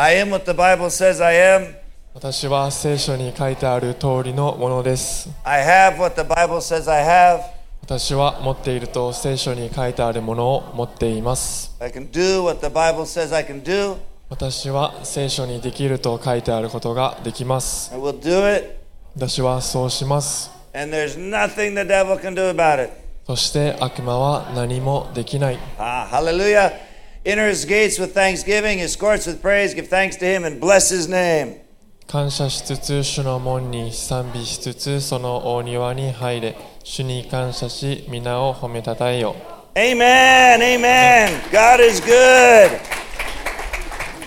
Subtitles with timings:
[0.00, 1.74] I am what the Bible says I am.
[2.14, 7.40] 私は聖書に書いてある通りのものです I have what the Bible says I have.
[7.82, 13.96] 私は持っていると聖書に書いてあるものを持っています I can do what the Bible says I can do.
[14.28, 18.76] 私は聖書にできると書いてあることができます I will do it.
[19.16, 22.92] 私はそうします And there's nothing the devil can do about it.
[23.26, 26.86] そして悪魔は何もできない Ah, hallelujah.
[27.27, 29.73] Enter his gates with thanksgiving, his courts with praise.
[29.73, 31.61] Give thanks to him and bless his name.
[32.07, 39.35] 感謝しつつ主の門に賛美しつつその大庭に入れ主に感謝し皆を褒めたたえよ
[39.75, 40.61] Amen.
[40.61, 41.41] Amen.
[41.51, 42.79] God is good.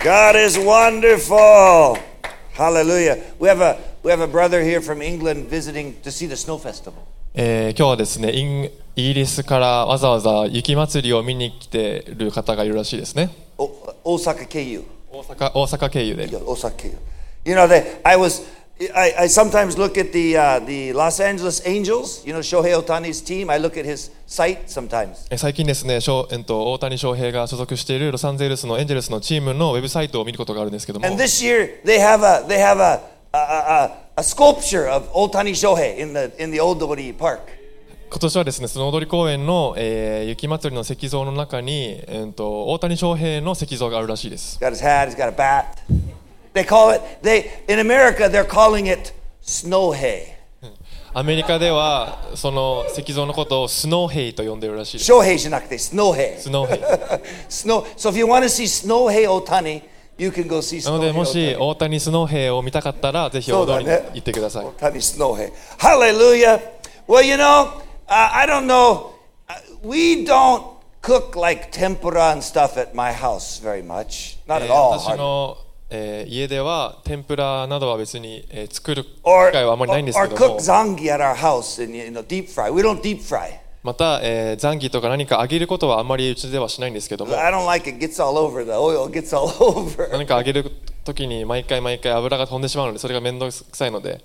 [0.03, 1.97] God is wonderful.
[2.51, 3.23] Hallelujah.
[3.39, 6.57] We have a we have a brother here from England visiting to see the snow
[6.57, 7.07] festival.
[7.34, 8.30] えー今日はですね
[8.94, 13.70] イギリスからわざわざ雪まつりを見に来ている方がいるらしいですね O-
[14.04, 14.82] Osaka KU.
[15.10, 16.92] 大阪大阪経由で Yeah, Osaka KU.
[17.44, 18.42] You know, they, I was
[18.94, 22.22] I, I sometimes look at the uh, the Los Angeles Angels.
[22.26, 23.48] You know, Shohei Otani's team.
[23.50, 25.26] I look at his site sometimes.
[25.30, 33.00] えー最近ですね、しょうえっと大谷翔平が所属しているロサンゼルスのエンジェルスのチームのウェブサイトを見ることがあるんですけども And this year they have a they have a
[33.33, 37.39] a, a, a sculpture of Otani Shohei in the in the Old Dori Park.
[38.09, 45.09] 今年はですねその踊り公園の、えー雪まつりの石像の中に、えー、と大谷翔平の石像があるらしいです He's got his hat.
[45.09, 45.65] He's got a bat.
[46.53, 50.37] They call it they in America they're calling it snow hay.
[51.13, 56.37] アメリカではその石像のことをスノーヘイと呼んでいるらしいです Shohei じゃなくて snow hay.
[56.39, 56.79] スノーヘイ
[57.49, 57.83] Snow.
[57.97, 59.81] So if you want to see snow hay Otani,
[60.18, 65.52] you can go see なのでもし.大谷スノーヘイを見たかったらぜひそうだね踊りに行ってください、Otani snow hay.
[65.78, 66.60] Hallelujah.
[67.08, 69.12] Well, you know, uh, I don't know.
[69.48, 70.64] Uh, we don't
[71.02, 74.38] cook like tempura and stuff at my house very much.
[74.46, 74.98] Not え at ー all.
[74.98, 75.56] 私.の、
[75.90, 82.70] えー家では天ぷらなどは別に、えー作る機 or, 会はあまりないんです or けど cook も zangi at our house and you know deep fry.
[82.72, 83.58] We don't deep fry.
[83.82, 87.32] また、えー、残儀とか何かあげることはあんまりうちではしないんですけども。
[90.12, 90.70] 何かあげる
[91.04, 94.22] ときに毎回毎回油が飛んでしまうのでそれが面倒くさいので、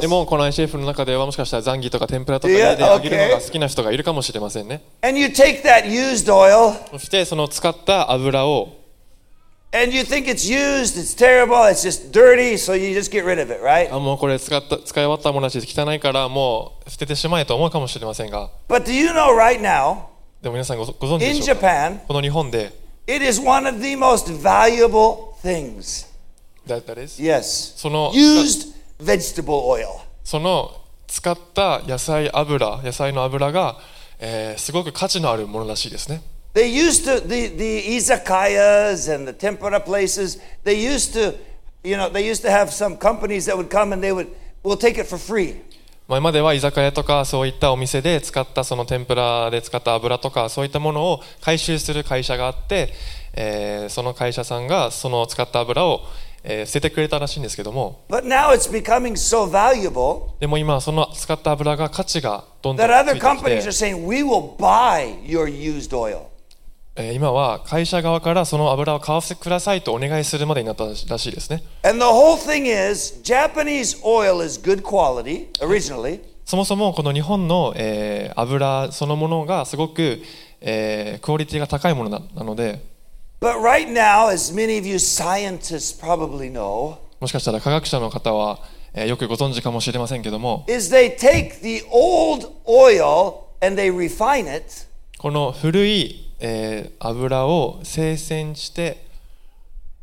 [0.00, 4.82] でもこの ICF の中ではもしかしたらザンギとか天ぷらとかであげるのが好きな人がいるかもしれませんね、
[6.90, 8.81] そしてその使った油を
[9.72, 13.40] and you think it's used, it's terrible, it's just dirty, so you just get rid
[13.40, 13.92] of it, right?
[13.94, 20.04] あもうこれ使った使い終わったものだし汚いからもう捨ててしまえと思うかもしれませんが But do you know right now,
[20.42, 22.72] でも皆さんごご存知 in でしょうか Japan, この日本で
[23.06, 26.06] it is one of the most valuable things.
[26.66, 27.74] だ誰です Yes.
[27.76, 29.86] その Used vegetable oil.
[30.22, 30.70] その
[31.08, 33.76] 使った野菜油野菜の油が、
[34.18, 36.22] えーすごく価値のあるものらしいですね
[36.54, 40.38] They used to the the izakayas and the tempura places.
[40.64, 41.34] They used to,
[41.82, 44.28] you know, they used to have some companies that would come and they would,
[44.62, 45.62] we'll take it for free.
[46.08, 52.92] 前までは居酒屋とかそういったお店で使ったその天ぷらで使った油とかそういったものを回収する会社があって、
[53.34, 56.00] えーその会社さんがその使った油を、
[56.44, 64.22] えー捨ててくれたらしいんですけども But now it's becoming so valuable でも今はその使った油が価値がどんどん that つ other いてき companies are て、saying we
[64.22, 66.31] will buy your used oil.
[66.94, 80.20] えー今は会社側からその油を買わせてくださいとお願いするまでになったらしいですね And the whole thing is Japanese oil is good quality originally, そもそもこの日本の、えー油そのものがすごく、
[80.60, 82.84] えークオリティが高いものななので
[83.40, 88.58] but right now, as many of you scientists probably know, もしかしたら科学者の方は、
[88.92, 94.66] えーよくご存知かもしれませんけども is they take the old oil and they refine it
[95.16, 99.06] この古い、えー油を精選して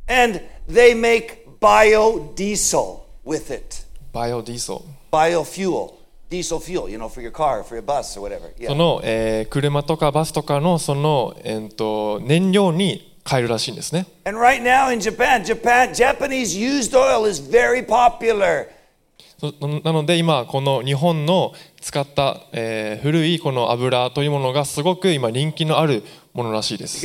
[0.07, 0.39] and
[0.69, 3.83] they make biodiesel with it.
[4.13, 5.91] バイオディーソ Biofuel,
[6.29, 8.49] diesel fuel, you know, for your car, for your bus or whatever.
[8.57, 8.73] そ Yeah.
[8.75, 18.67] の、えー車とかバスとかのその、えーと燃料に変えるらしいんですね And right now in Japan, Japan, Japanese used oil is very popular.
[19.84, 26.03] なので今この日本の使った、えー、古いこの油というものがすごく今人気のある
[26.34, 26.99] ものらしいです。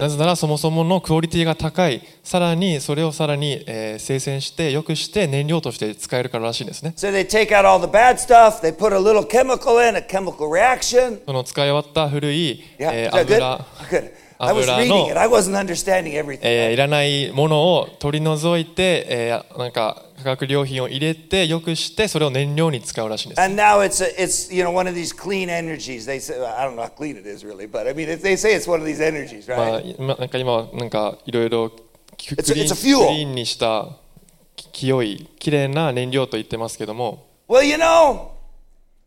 [0.00, 6.92] なぜならそもそものクオリティが高い、さらにそれをさらに、えー、生鮮して、よくして燃料として使えるかららしいですね。
[11.26, 13.64] その使い終わった古い、えー、油。
[14.38, 15.18] I was 油 reading の it.
[15.18, 16.40] I wasn't understanding everything.
[16.42, 26.06] えーいらないものを取り除いて、えーなんか化学料品を入れてよくしてそれを燃料に使うらしいんです And now it's a, it's you know one of these clean energies.
[26.06, 28.54] They say I don't know how clean it is really, but I mean they say
[28.54, 29.96] it's one of these energies, まあ right?
[29.98, 31.70] 今なんか今はなんかいろいろ
[32.16, 33.88] きクリーンにした
[34.56, 38.30] き清いきれいな燃料と言ってますけども Well, you know,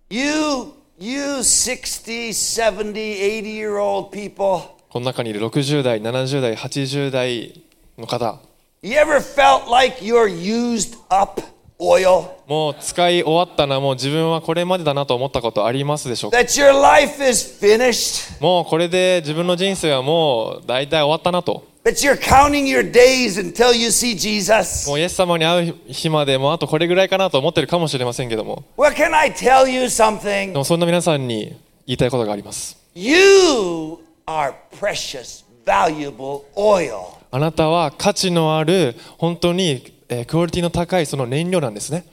[0.09, 7.61] you you 60, 70, 80 year old people, この中にいる60代70代80代
[7.97, 8.39] の方
[8.81, 11.41] you ever felt like you're used up
[11.79, 12.29] oil?
[12.47, 18.41] もう使い終わったなもう自分はこれまでだなと思ったことありますでしょうか？That your life is finished?
[18.41, 24.87] もうこれで自分の人生はもう大体終わったなと That you're counting your days until you see Jesus?
[24.89, 30.53] もうイエス様に会う日までもうあとこれぐらいかなと思ってるかもしれませんけども Well, can I tell you で something?
[30.53, 37.17] もそんな皆さんに言いたいことがあります You are precious, valuable oil.
[37.31, 42.05] あなたは価値のある本当に、えークオリティの高いその燃料なんですね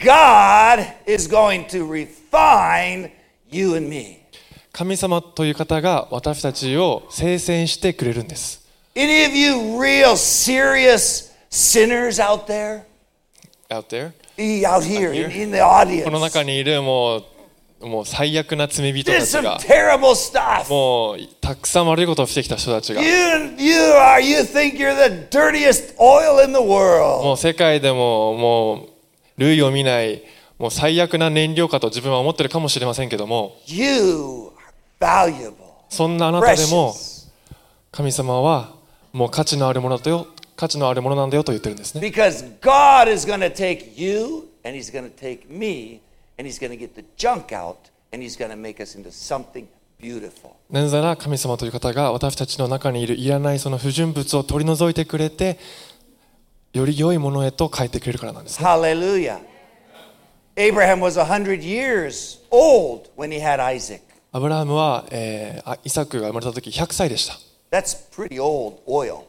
[0.00, 3.10] God is going to refine
[3.50, 4.18] you and me.
[4.72, 8.60] 神様という方が私たちを聖戦してくれるんです
[8.96, 12.82] Any of you real serious sinners out there?
[13.70, 15.26] out there E- Out here, here?
[15.30, 16.04] In, in the audience.
[16.04, 17.24] この中にいるもう
[17.80, 19.58] もう最悪な罪人たちが、
[20.70, 23.02] もうたくさん悪いことをしてきた人たちが、
[27.22, 28.88] もう世界でももう
[29.38, 30.22] 類を見ない、
[30.58, 33.56] もう最悪な燃料かと自分は思ってるかもしれませんけども、
[35.90, 36.94] そんなあなたでも、
[37.92, 38.72] 神様は
[39.12, 40.26] もう価値のあるものだよ、
[40.56, 42.00] 価値のあるものなんだよと言ってるんですね。
[46.38, 49.66] And He's going to get the junk out and He's going to make us into something.
[50.70, 55.58] なぜなら神様という方が私たちの中にいるいらないその不純物を取り除いてくれて
[56.74, 59.38] より良いものへと変えてくれるからなんですね Hallelujah.
[60.56, 64.00] Abraham was 100 years old when he had Isaac.
[64.32, 67.34] アブラハムは、えーあイサクが生まれた時100歳でした
[67.70, 69.22] That's pretty old oil.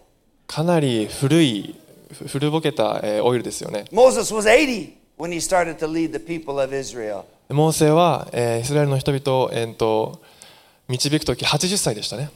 [0.48, 1.76] かなり古い
[2.12, 7.26] ふ古ぼけた、えーオイルですよね Moses was 80 when he started to lead the people of Israel.
[7.50, 10.22] モーセは、えーイスラエルの人々を、えーと
[10.88, 12.30] 導く時80歳でしたね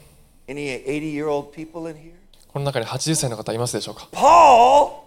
[0.48, 2.12] Any 80 year old people in here?
[2.52, 5.02] この中に80歳の方いますでしょうか Paul,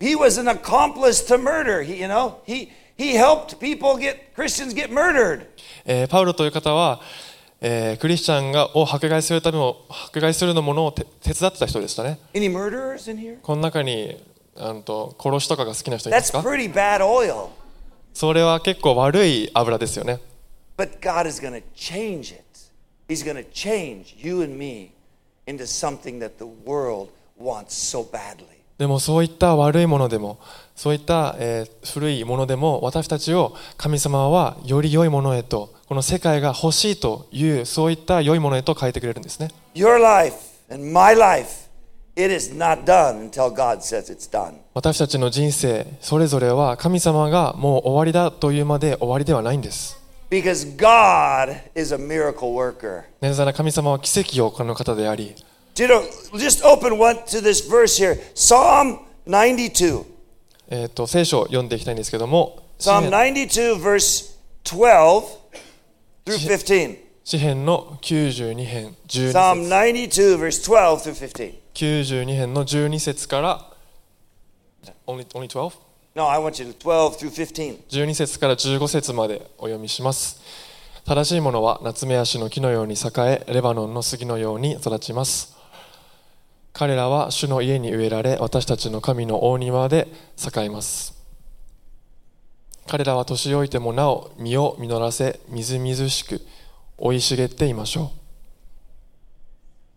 [0.00, 1.82] he was an accomplice to murder.
[1.82, 5.46] He, you know, he, he helped people get, Christians get murdered.
[5.84, 7.00] えーパウロという方は、
[7.60, 9.76] えークリスチャンがを迫害するための
[10.06, 13.40] 迫害するのものをて手伝ってた人でしたね Any murderers in here?
[13.42, 14.16] この中に
[14.56, 17.48] あのと殺しとかが好きな人いま That's すか pretty bad oil.
[18.12, 20.20] それは結構悪い油ですよね
[20.76, 22.42] But God is going to change it.
[23.08, 24.92] He's going to change you and me
[25.46, 27.10] into something that the world
[27.40, 28.46] wants so badly.
[28.78, 30.38] でもそういった悪いものでも
[30.74, 40.34] そういった、えー古いものでも私たちを神様はより良いものへとこの世界が欲しいというそういった良いものへと変えてくれるんですね Your life
[40.70, 41.68] and my life,
[42.20, 44.54] it is not done until God says it's done.
[44.74, 49.98] 私たちの人生それぞれは神様がもう終わりだというまで終わりではないんです
[50.30, 53.04] Because God is a miracle worker.
[53.20, 55.34] なぜなら神様は奇跡を行う方であり
[55.78, 56.02] You know,
[56.34, 60.04] just open one to this verse here Psalm 92.
[60.68, 65.24] えー、と聖書を読んでいきたいんですけども詩 Psalm 篇 92, verse 12
[66.26, 66.98] through 15.
[67.24, 71.59] 詩篇の92編 Psalm 12節 92, verse 12 through 15.
[71.80, 73.66] 92編の12節から
[75.06, 75.72] only, only 12?
[76.14, 77.86] No, I want you to 12 through 15.
[77.88, 80.42] 12節から15節までお読みします
[81.06, 85.56] 正しいものは夏目足の木のように栄えレバノンの杉のように育ちます
[86.74, 91.18] 彼らは主の家に植えられ私たちの神の大庭で栄えます
[92.88, 96.42] 彼らは年老いてもなお実を実らせみずみずしく
[96.98, 98.19] 生い茂っていましょう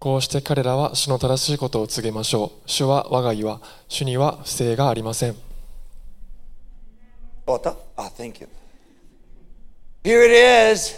[0.04, 5.36] こうして彼らは主の正しいことを告げましょう主は我が岩主には不正がありません
[7.48, 7.78] Ota?
[7.96, 8.50] Ah, thank you.
[10.04, 10.94] Here it is.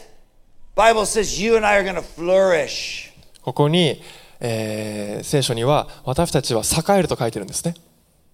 [0.74, 3.12] Bible says you and I are going to flourish.
[3.44, 4.02] ここに、
[4.40, 7.76] えー聖書には私たちは栄えると書いてるんですね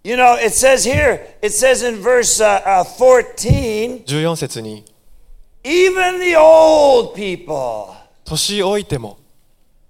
[0.05, 4.85] You know, it says here, it says in verse uh, uh, 14, 14節に
[5.65, 9.20] even the old people, 年老いても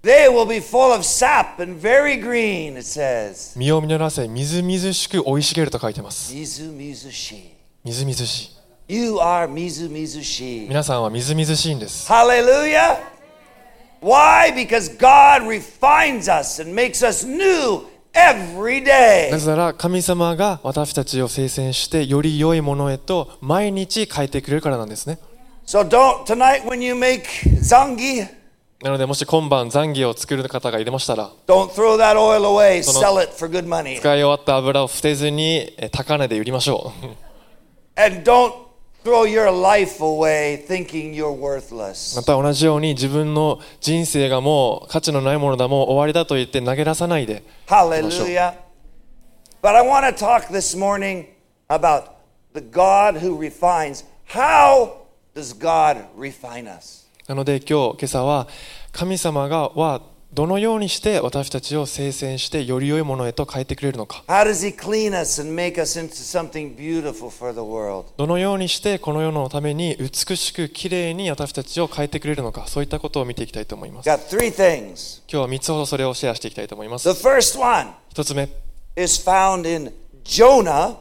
[0.02, 3.56] they will be full of sap and very green, it says.
[3.56, 7.50] 実を実らせみずみずしく生い茂ると書いてます Mizu mizushi.
[7.84, 8.46] みずみずし
[8.88, 10.68] い You are mizu mizushi.
[10.68, 12.98] 皆さんはみずみずしいんです Hallelujah.
[14.00, 14.52] Why?
[14.52, 19.38] Because God refines us and makes us new every な day.
[19.38, 25.18] ぜなら神様が私たちを聖戦してより良いものへと毎日変えてくれるからなんですね
[25.64, 27.22] So don't tonight when you make
[27.60, 28.26] zangi,
[28.82, 31.56] なのでもし今晩残儀を作る方がいれましたら使い
[33.96, 37.06] 終わった油を捨てずに高値で売りましょう。
[37.94, 38.10] ま
[42.22, 47.44] た同じように自分の人生がもう価値のないものだもう終わりだと言って投げ出さないで。
[47.66, 48.58] ハレルヤ
[49.62, 51.26] But I want to talk this morning
[51.68, 52.16] about
[52.52, 54.02] the God who refines.
[54.26, 57.01] How does God refine us?
[57.32, 58.46] なので今日今朝は
[58.92, 60.02] 神様がは
[60.34, 64.22] どのようにして私たちを聖戦してより良いものへと変えてくれるのか?
[68.18, 78.46] どのようにしてこの世のために美しくきれいに私たちを変えてくれるのかそういったことを見ていきたいと思います.今日は3つほどそれをシェアしていきたいと思います The first one 1つ目
[78.96, 79.90] is found in
[80.22, 80.96] Jonah,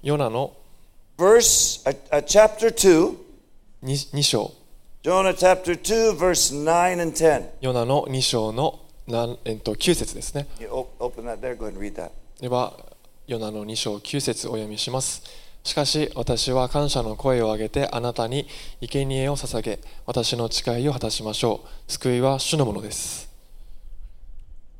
[0.00, 0.52] ヨナの
[1.18, 3.16] verse uh, uh, chapter 2.
[3.82, 4.52] 2, 章
[5.04, 7.50] Jonah chapter 2, verse 9 and 10.
[7.60, 12.10] ヨナの2章のなんえっと9節ですね You op- open that there, go ahead and read that.
[12.40, 12.72] では、
[13.26, 15.22] ヨナの2章9節お読みします。
[15.62, 18.46] しかし私は感謝の声を上げてあなたに
[18.80, 21.92] 生贄を捧げ、私の誓いを果たしましょう。
[21.92, 23.28] 救いは主のものです。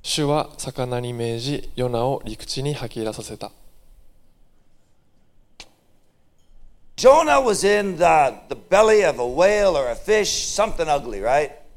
[0.02, 3.52] 主は魚に命じ、ヨナを陸地に吐き入らさせた。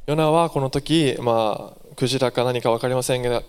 [0.05, 3.41] ヨナはこの時、まあ、クジラか何か分かりませんが、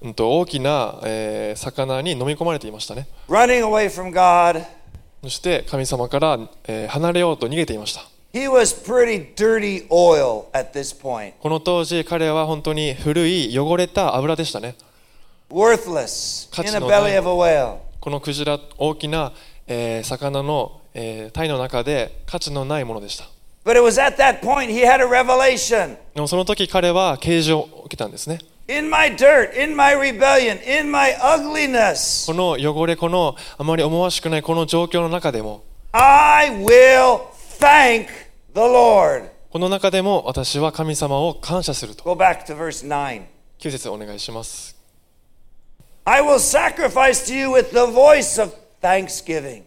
[0.00, 3.08] うん、大きな、えー、魚に捕まっていましたね。
[3.34, 5.24] かりませんが、大きな魚に飲み込まれていましたね。
[5.24, 6.38] そして神様から、
[6.88, 8.02] 離れようと逃げていました。
[11.40, 14.76] この当時、彼は本当に古い汚れた油でしたね。
[15.50, 16.54] Worthless
[18.00, 19.32] このクジラ、大きな、
[20.04, 23.24] 魚のえー体の中で価値のないものでした
[23.64, 25.96] But it was at that point he had a revelation.
[26.14, 37.20] でもその時彼は啓示を受けたんですね In my dirt, in my rebellion, in my ugliness, この汚れこのあまり思わしくないこの状況の中でも I will
[37.58, 38.06] thank
[38.54, 39.28] the Lord.
[39.50, 43.22] この中でも私は神様を感謝すると Go back to verse 9.
[43.58, 44.76] 9節お願いします
[46.04, 49.62] I will sacrifice to you with the voice of thanksgiving.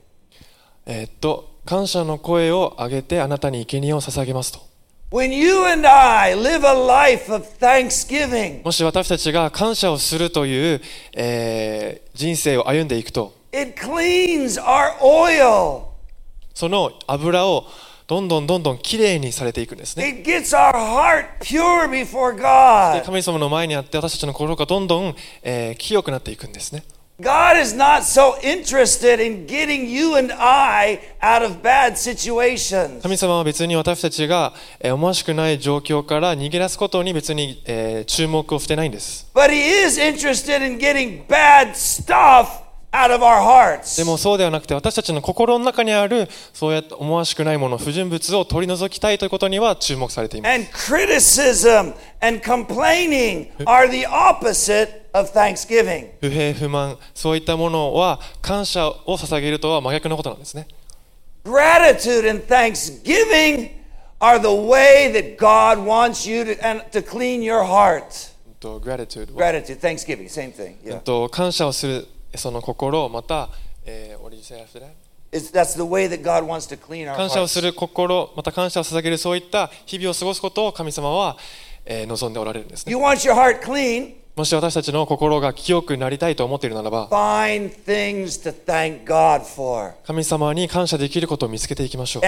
[0.88, 4.66] えーっと感謝の声を上げてあなたに生贄を捧げますと
[5.12, 10.82] When you and I live a life of thanksgiving, もし私たちが感謝をするという、
[11.14, 15.84] えー人生を歩んでいくと it cleans our oil.
[16.54, 17.66] その油を
[18.08, 23.06] どんどんどんどんきれいにされていくんですね It gets our heart pure before で God.
[23.06, 26.84] 神様の前にあって私たちの心がどんどん、えー清くなっていくんですね
[27.20, 33.02] God is not so interested in getting you and I out of bad situations.
[33.02, 42.62] 神様は別に私たちが、えー思わしくない状況から逃げ出すことに別に、えー注目をしてないんです But He is interested in getting bad stuff
[42.94, 43.98] out of our hearts.
[43.98, 56.10] でもそうではなくて私たちの心の中にあるそうやって思わしくないもの不純物を取り除きたいということには注目されています And criticism and complaining are the opposite of thanksgiving.
[56.22, 60.68] 不平不満そういったものは感謝を捧げるとは真逆のことなんですね
[61.44, 63.72] Gratitude and thanksgiving
[64.20, 68.34] are the way that God wants you to, and to clean your heart.
[68.48, 70.76] うんと gratitude は Gratitude, thanksgiving, same thing.
[70.86, 71.00] うん Yeah.
[71.02, 73.50] と感謝をするその心また、
[73.86, 74.88] えー、what did you say after that?
[75.32, 77.66] It's, that's the way that God wants to clean our 感謝をす hearts.
[77.68, 81.38] る心また感謝を捧げるそういった日々を過ごすことを神様は、
[81.86, 84.16] えー望んでおられるんですね You want your heart clean?
[84.38, 87.08] もし私たちの心が清くなりたいと思っているならば
[90.06, 92.24] 神様に感謝できることを見つけていきましょう。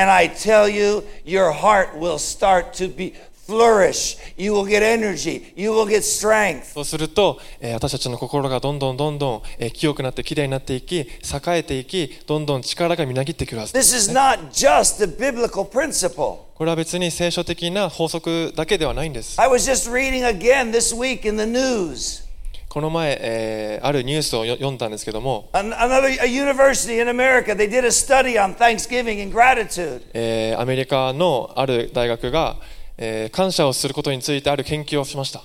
[3.49, 4.17] Flourish.
[4.37, 5.51] You will get energy.
[5.55, 6.73] You will get strength.
[6.73, 11.07] そうすると、えー私たちの心がどんどんどんどん、えー清くなってきれいになっていき栄
[11.47, 16.37] えていきどんどん力がみなぎってくるはずです This is not just a biblical principle.
[16.55, 22.27] これは別に聖書的な法則だけではないんです I was just reading again this week in the news.
[22.67, 30.01] この前、えーあるニュースをよ読んだんですけども、An- Another a university in America, they did a study on Thanksgiving and gratitude.
[30.13, 32.57] えーアメリカのある大学が、
[33.01, 35.41] えー、感謝をすることについてある研究をしました。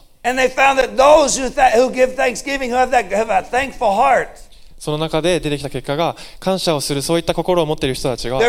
[4.76, 8.40] その中で出てきた結果が、感謝をするそういった心を持っている人たちが、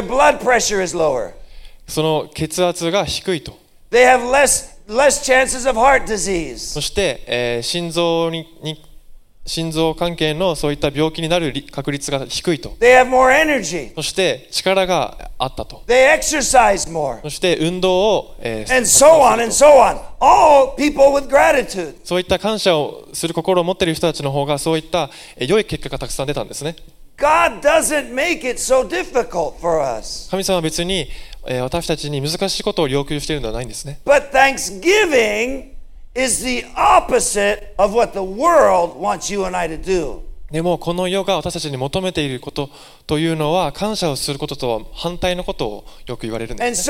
[1.87, 3.55] その血圧が低いと。
[6.73, 8.47] そして、えー、心臓,に
[9.47, 12.75] 心臓関係のそういった病気になるり確率が低いと.
[13.95, 19.99] そして力があったと.そして運動を、えー And so on and so on.
[20.19, 21.95] All people with gratitude.
[22.03, 26.75] そういった感謝をする心を持っている人たちの方がそういったえー良い結果がたくさん出たんですね
[27.17, 30.27] God doesn't make it so difficult for us.
[30.31, 31.07] 神様は別に、
[31.45, 35.74] えー私たちに難しいことを要求しているのではないんですね But thanksgiving
[40.49, 42.69] でもこの世が私たちに求めていること
[43.05, 46.83] というのは感謝をすることとは反対のことをよく言われるんです、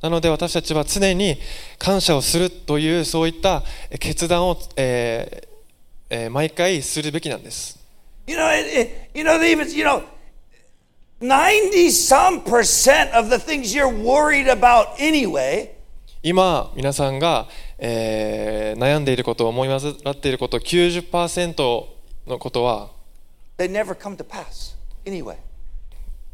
[0.00, 1.36] なので私たちは常に
[1.78, 3.62] 感謝をするというそういった
[4.00, 4.56] 決断を、
[6.30, 7.78] 毎回するべきなんです。
[16.20, 17.46] 今皆さんが、
[17.78, 19.78] えー、悩んでいること思い煩
[20.10, 21.84] っていること90%
[22.26, 22.90] のことは
[23.56, 24.74] They never come to pass
[25.04, 25.36] anyway.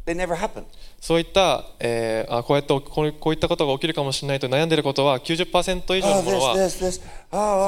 [0.07, 0.63] They never happen.
[0.99, 6.85] そういった、えー、あこうやってこう,こういったことが起きるかもしれないと悩んでいることは90%以上のものは、そ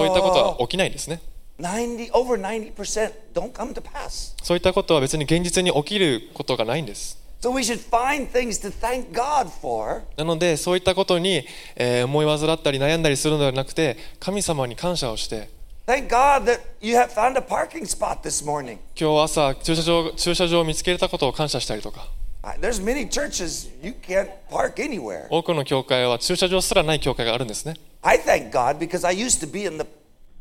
[0.04, 1.22] ういったことは起きないですね。
[1.62, 4.36] 90, over 90% don't come to pass.
[4.44, 15.50] そういったことは別に現実に起きることがないんです So we should find things to thank God for なのでそういったことに、えー思い煩ったり悩んだりするのではなくて神様に感謝をして
[15.88, 18.78] Thank God that you have found a parking spot this morning.
[18.96, 22.08] 今日朝駐車場駐車場を見つけれたことを感謝したりとか
[22.44, 25.28] Uh, There's many churches you can't park anywhere.
[25.30, 29.86] 多くの教会は駐車場すらない教会があるんですね I thank God because I used to be in the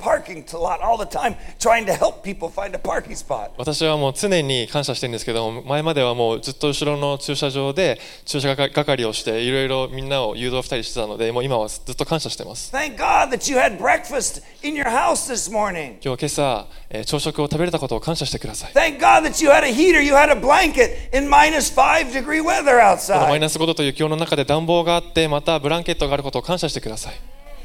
[0.01, 3.51] parking lot all the time trying to help people find a parking spot.
[3.59, 15.97] 私はもう常に感謝してるんですけど前まではもうずっと後ろの駐車場で駐車係をしていろいろみんなを誘導したりしてたのでもう今はずっと感謝してます Thank God that you had breakfast in your house this morning.
[16.03, 22.13] 今日今朝、えー朝食を食べれたことを感謝してください Thank God that you had a heater, you had a blanket in minus five
[22.13, 23.39] degree weather このマイ outside.
[23.41, 27.15] ナス5度という気温の中で暖房があってまたブランケットがあることを感謝してください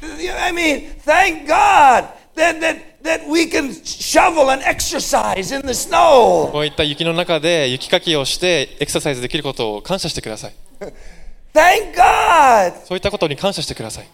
[0.02, 6.50] I mean, thank God that, that, that we can shovel and exercise in the snow.
[6.52, 10.54] こういった雪の中で雪かきをしてエクササイズできることを感謝してください
[11.54, 12.84] Thank God.
[12.84, 14.06] そういったことに感謝してください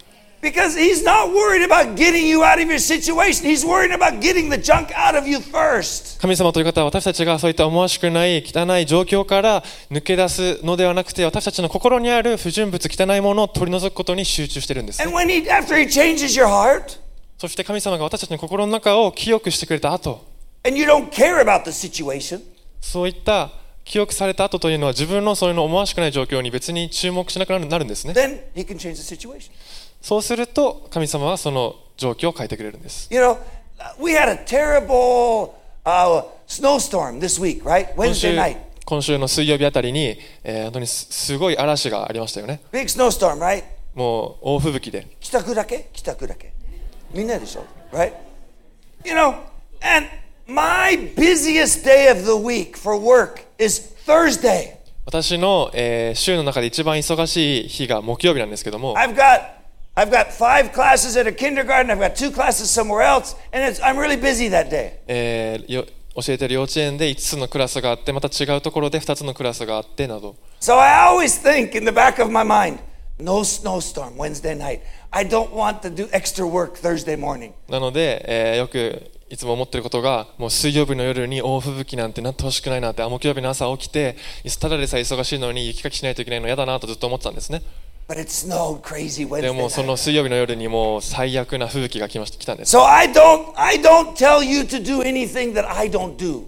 [0.42, 3.46] Because He's not worried about getting you out of your situation.
[3.48, 6.20] He's worried about getting the junk out of you first.
[6.20, 16.98] 神様という方は私たちがそういった思わしくない汚い状況から抜け出すのではなくて私たちの心にある不純物汚いものを取り除くことに集中してるんです And when He, after He changes your heart,
[17.42, 20.24] そして神様が私たちの心の中を清くしてくれた後
[20.64, 22.40] and you don't care about the situation,
[22.80, 23.50] そういった
[23.84, 29.50] 清くされた後というのは自分のそういうの思わしくない状況に別に注目しなくなるんですね then He can change the situation.
[30.00, 33.36] そうすると神様はその状況を変えてくれるんです You know,
[34.00, 35.50] we had a terrible
[35.84, 37.88] uh, snowstorm this week, right?
[37.96, 38.56] 今 Wednesday 週 night.
[38.84, 43.64] 今週の水曜日あたりに、えー本当にすすごい嵐がありましたよね Big snowstorm, right?
[43.96, 45.88] もう大吹雪で帰宅だけ？
[45.92, 46.52] 帰宅だけ
[47.13, 48.13] みんなでしょ right?
[49.05, 49.35] You know,
[49.81, 50.07] and
[50.47, 54.75] my busiest day of the week for work is Thursday.
[55.05, 59.55] 私の、えー週の中で一番忙しい日が木曜日なんですけども I've got
[59.95, 63.81] I've got five classes at a kindergarten, I've got two classes somewhere else, and it's,
[63.81, 64.99] I'm really busy that day.
[65.07, 65.85] えーよ
[66.15, 72.79] 教えてる幼稚園で5つのクラスがあってまた違うところで2つのクラスがあってなど So I always think in the back of my mind,
[73.22, 74.80] no snowstorm Wednesday night.
[75.10, 77.52] I don't want to do extra work Thursday morning.
[77.68, 84.14] なので、えーよくいつも思ってることがもう水曜日の夜に大吹雪なんてなってほしくないなってあ木曜日の朝起きて
[84.60, 87.62] ただでさえ忙しいのに雪かきしないといけないの嫌だなとずっと思ってたんですね
[88.08, 94.84] But it snowed crazy で Wednesday もそ.の水曜日の夜にもう最悪な吹雪が来ました来たんです So I don't I don't tell you to
[94.84, 96.44] do anything that I don't do.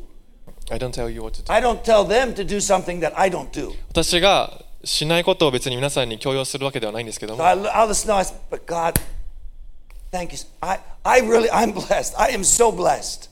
[0.71, 3.19] I don't tell you what to do I don't tell them to do something that
[3.19, 3.71] I don't do.
[3.89, 8.15] 私がしないことを別に皆さんに強要するわけではないんですけども I, listen.
[8.15, 9.01] I said, but God,
[10.11, 10.39] thank you.
[10.61, 12.15] I, I really, I'm blessed.
[12.19, 13.29] I am so blessed.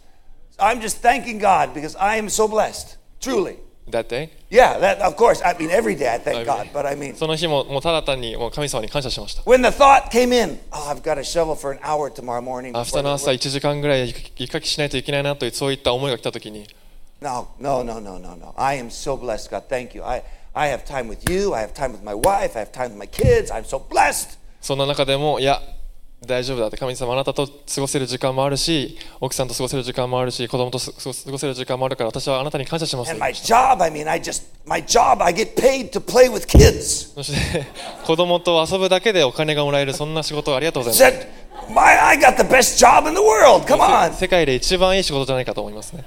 [0.58, 2.96] I'm just thanking God because I am so blessed.
[3.20, 3.56] Truly.
[3.90, 5.42] That day Yeah, that, of course.
[5.44, 6.64] I mean, every day I thank I God.
[6.66, 11.56] mean- But I mean, その日ももうただ単にもう神様に感謝しました when the thought came in, oh, I've got to shovel
[11.56, 12.72] for an hour tomorrow morning.
[12.72, 16.66] 明日の朝 work." 1時間ぐらい雪かきしないといけないなというそういった思いが来た時に
[17.20, 18.52] No, no, no, no, no, no.
[18.56, 19.62] I am so blessed, God.
[19.68, 20.04] Thank you.
[20.04, 20.22] I,
[20.54, 22.98] I have time with you, I have time with my wife, I have time with
[22.98, 24.38] my kids, I'm so blessed!
[24.60, 25.62] そんな中でも、いや、
[26.26, 30.92] 大丈夫だって、神様、あなたと過ごせる時間もあるし、奥さんと過ごせる時間もあるし、子供と過
[31.30, 33.10] ごせる時間もあるから、私はあなたに感謝します。
[33.12, 33.16] そ
[37.22, 37.66] して、
[38.04, 41.26] 子供と遊ぶだけでお金がもらえる、そんな仕事をありがとうございます。
[44.20, 46.04] 世界で一番いい仕事じゃないかと思いますね。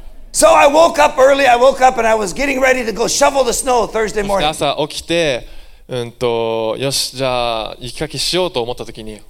[4.50, 5.48] 朝起きて
[5.88, 9.22] うんとよしじゃあ雪かきしようと思った時に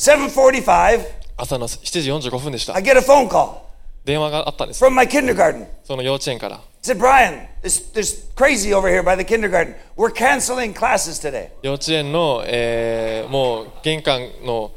[1.38, 2.74] 朝の7時45分でした。
[4.04, 4.80] 電話があったんです。
[5.84, 6.60] その幼稚園から。
[11.62, 14.72] 幼稚園の、えー、もう玄関の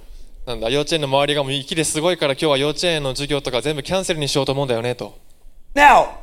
[0.44, 5.26] なんだ幼稚園の周りがもう雪ですごいから今日は幼稚園の授業とか全部キャンセルにしようと思うんだよねと。
[5.75, 6.19] Now,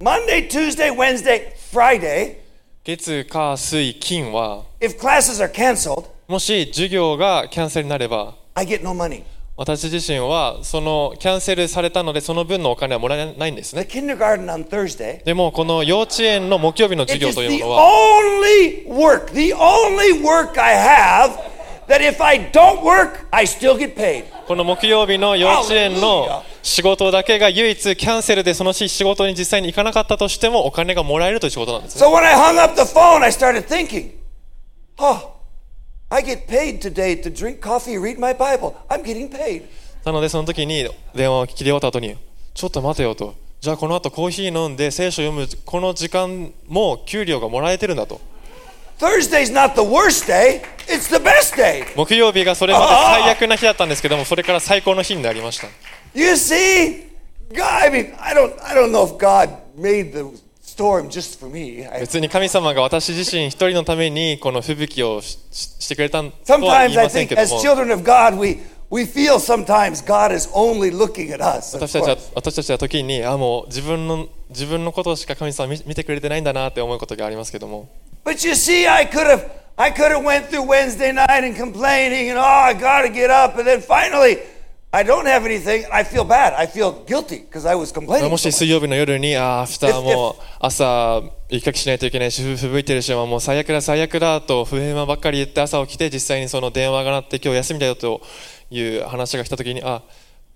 [0.00, 2.36] Monday, Tuesday, Wednesday, Friday,
[2.84, 9.22] 月火水金は if classes are canceled, もし授業がキャンセルになれば I get no money.
[9.56, 19.32] 私自身はそのキャンセルされたのでその分のお金はもらえないんです The ね kindergarten on Thursday, でもこの幼稚園の木曜日の it 授業 is という the ものは only work,
[19.32, 21.52] the only work I have
[21.88, 24.24] that if I don't work, I still get paid.
[24.47, 34.11] この木曜日の幼稚園の仕事だけが唯一キャンセルでその日仕事に実際に行かなかったとしてもお金がもらえるという仕事なんですね So when I hung up the phone, I started thinking,
[34.99, 35.33] oh,
[36.09, 38.73] I get paid today to drink coffee, read my Bible.
[38.89, 39.63] I'm getting paid.
[40.05, 42.15] なのでその時に電話を切り終わった後に
[42.53, 48.21] ちょっと待てよとじゃあこの後コーヒー飲んで聖書を読むこの時間も給料がもらえてるんだと
[48.99, 51.85] Thursday's not the worst day, it's the best day.
[51.95, 55.67] 木曜日がそれまで最悪な日だったんですけどもそれから最高の日になりました
[56.15, 57.05] You see,
[57.53, 60.25] God, I mean, I don't, I don't know if God made the
[60.63, 61.85] storm just for me.
[61.85, 68.57] I, 別に神様が私自身一人のためにこの吹雪をしししてくれたとは言 sometimes い I ません think けど as も children of God, we,
[68.89, 71.75] we feel sometimes God is only looking at us.
[71.77, 72.31] of 私たちは course.
[72.33, 77.89] 私たちは時にあもう自分の自分のことしか神様見見てくれてないんだなって思うことがありますけども
[78.27, 82.29] But you see, I could have, I could have went through Wednesday night and complaining
[82.29, 84.39] and oh, I got to get up, and then finally,
[84.91, 85.85] I don't have anything.
[85.93, 86.51] I feel bad.
[86.51, 88.29] I feel guilty because I was complaining.
[88.29, 98.21] もし.水曜日の夜にあー明日もう朝雪かきしないといけないしふ吹雪いてるしもう最悪だ最悪だと不平不満ばっかり言って朝起きて実際にその電話が鳴って今日休みだよと
[98.69, 100.03] いう話が来た時にあ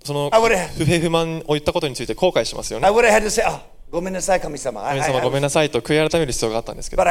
[0.03, 0.41] その I
[0.77, 7.03] 不平不満を言ったことについて後悔しますよ I ね would have had to say, oh, ごめんなさい、神様.神様ごめんなさいと悔い改める必要があったんですけど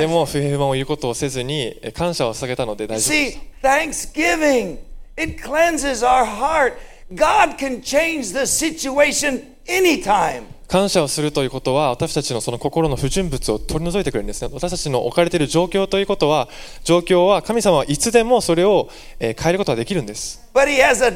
[0.00, 4.78] で.も不平不満を言うことをせずにえ感謝を捧げたので大丈夫です See, Thanksgiving,
[5.18, 6.72] it cleanses our heart.
[7.14, 10.44] God can change the situation anytime.
[10.68, 16.48] 感謝をするということは私たちのその心の不純物を取り除いてくれるんですね私たちの置かれている状況ということは
[16.82, 18.88] 状況は神様はいつでもそれを
[19.20, 21.12] えー変えることができるんです But He has a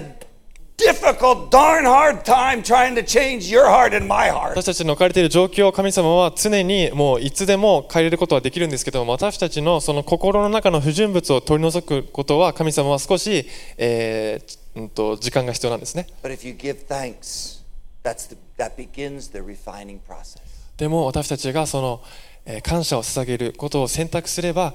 [0.77, 4.51] difficult, darn hard time trying to change your heart and my heart.
[4.51, 13.47] 私たちの置かれている状況を神様は常にもういつでも変えることはできるんですけども私たちのその心の中の不純物を取り除くことは神様は少し、
[13.79, 17.63] えーうんと時間が必要なんですね But if you give thanks,
[18.05, 20.41] that's the, that begins the refining process.
[20.77, 22.03] でも私たちがその、
[22.45, 24.75] えー感謝を捧げることを選択すれば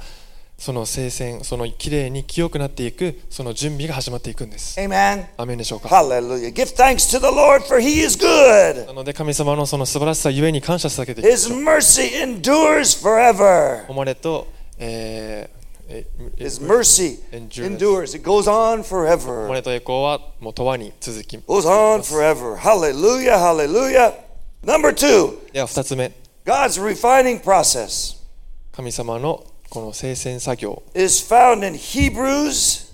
[0.62, 5.26] その聖戦そのきれいに清くなっていくその準備が始まっていくんです Amen.
[5.36, 6.54] アーメンでしょうか Hallelujah.
[6.54, 8.86] Give thanks to the Lord, for He is good.
[8.86, 13.88] なので神様のその素晴らしさゆえに感謝捧げていきま His mercy endures forever.
[13.88, 14.47] 誉れと、
[14.78, 16.06] えーえ
[16.38, 18.15] His mercy endures.
[18.15, 19.52] It goes on 誉 forever.
[19.52, 22.56] れと栄光はもう永遠に続き Goes on forever.
[22.56, 23.36] Hallelujah.
[23.36, 24.13] Hallelujah.
[24.63, 26.12] Number two, では2つ目
[26.45, 28.21] God's refining process
[28.71, 32.91] 神様のこの聖戦作業 is found in Hebrews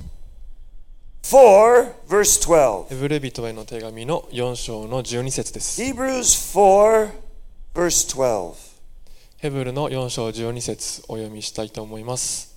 [1.24, 2.90] 4, verse 12.
[2.90, 7.10] ヘブル人への手紙の4章の12節です Hebrews 4,
[7.74, 8.54] verse 12.
[9.40, 12.56] ヘブルの4章12節お読みしたいと思います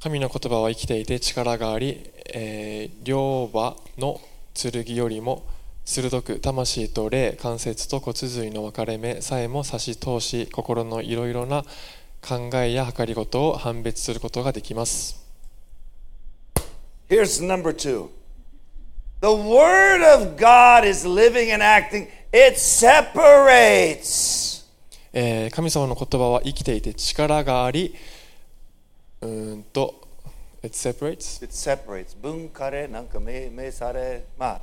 [0.00, 4.20] 神の言葉は生きていて力があり、えー両刃の
[4.54, 5.44] 剣よりも
[5.84, 11.64] 鋭く魂と霊関節と骨髄の分かれ目さえも差し通し心のいろいろな
[12.26, 15.22] 考えや計りごとを判別することができます
[17.08, 18.08] Here's number two.
[19.20, 22.08] The Word of God is living and acting.
[22.32, 24.64] It separates.
[25.12, 27.94] えー神様の言葉は生きていて力があり
[29.20, 30.00] うーんと
[30.62, 32.16] It separates It separates.
[32.22, 34.60] 分かれ、なんかめめされ、ま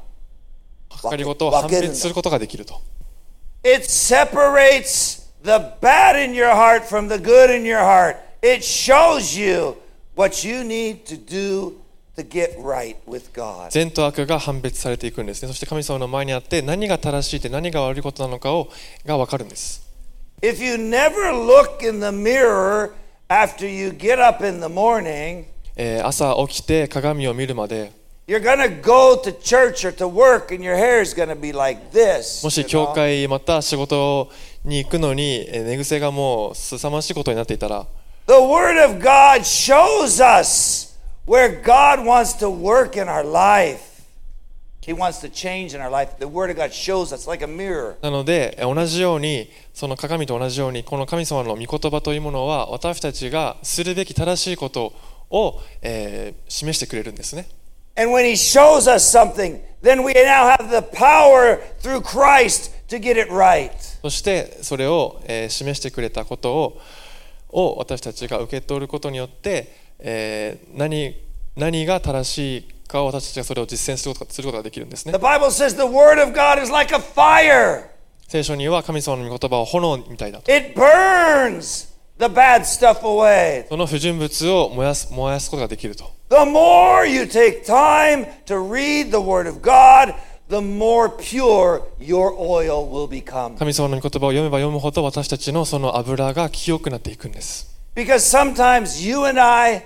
[0.90, 2.82] あ、計りごとを判別することができると
[3.64, 8.18] It separates the bad in your heart from the good in your heart.
[8.42, 9.78] It shows you
[10.16, 11.82] what you need to do
[12.16, 13.72] to get right with God.
[13.72, 18.70] 善と悪が判別されていくんですねそして神様の前にあって何が正しいって何が悪いことなのかを
[19.06, 19.82] が分かるんです
[20.42, 22.92] If you never look in the mirror
[23.30, 27.94] after you get up in the morning, えー朝起きて鏡を見るまで
[28.28, 31.36] you're going to go to church or to work and your hair is going to
[31.36, 32.44] be like this.
[32.44, 32.94] もし教?
[32.94, 34.30] 会また仕事
[34.64, 37.86] に行くのにえー寝癖がもう凄まじいことになっていたら
[38.28, 43.90] The Word of God shows us where God wants to work in our life.
[44.82, 46.14] He wants to change in our life.
[46.20, 47.96] The Word of God shows us like a mirror.
[48.02, 54.94] なのでえー同じようにその鏡と同じようにこの神様の御言葉というものは私たちがするべき正しいこと
[55.30, 57.48] を、えー示してくれるんですね
[57.98, 63.00] And when He shows us something, then we now have the power through Christ to
[63.00, 63.72] get it right.
[64.02, 66.82] そしてそれを、えー示してくれたことを
[67.54, 71.16] を私たちが受け取ることによって、えー何
[71.56, 77.86] 何が正しいかを私たちがそれを実践することすることができるんですね The Bible says the Word of God is like a fire.
[78.28, 83.68] 聖書には神様の御言葉は炎みたいだと It burns the bad stuff away.
[83.68, 90.14] その不純物を燃やす燃やすことができると The more you take time to read the Word of God,
[90.52, 93.58] the more pure your oil will become.
[93.58, 99.86] 神様の御言葉を読めば読むほど私たちのその油が清くなっていくんです Because sometimes you and I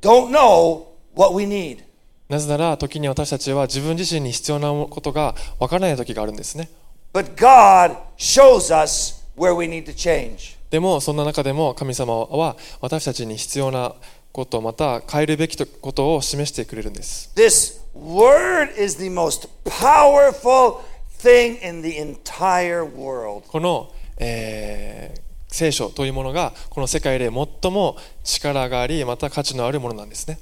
[0.00, 1.84] don't know what we need.
[2.30, 6.70] なぜなら時に私たちは自分自身に必要なことがわからない時があるんですね
[7.12, 10.56] But God shows us where we need to change.
[10.70, 13.94] でもそんな中でも神様は私たちに必要な
[14.32, 20.82] ことまた変えるべきことを示してくれるんです This Word is the most powerful
[21.18, 23.42] thing in the entire world.
[23.48, 30.38] この、えー聖書というものがこの世界で最も力がありまた価値のあるものなんですね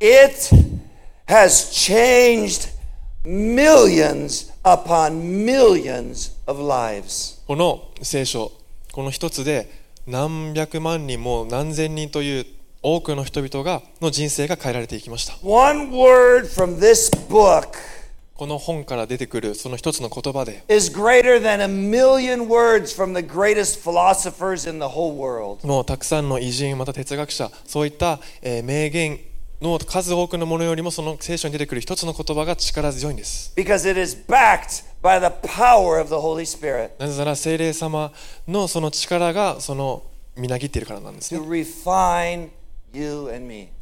[0.00, 0.54] It
[1.26, 2.68] has changed
[3.24, 7.40] millions upon millions of lives.
[7.48, 8.52] この聖書
[8.92, 9.68] この一つで
[10.06, 12.46] 何百万人も何千人という
[12.90, 17.68] 多くの人々がの人生が変えられていきました One word from this book
[18.34, 25.66] この本から出てくるその一つの言葉で is greater than a million words from the greatest philosophers in the whole world.
[25.66, 29.20] もうたくさんの偉人また哲学者そういった、えー名言
[29.60, 38.12] の数多くのものよりもその聖書に出てくる一つの言葉が力強いんです Because it is backed by the power of the Holy Spirit なぜなら聖霊様
[38.46, 40.04] のその力がその
[40.36, 42.50] みなぎっているからなんですね to refine.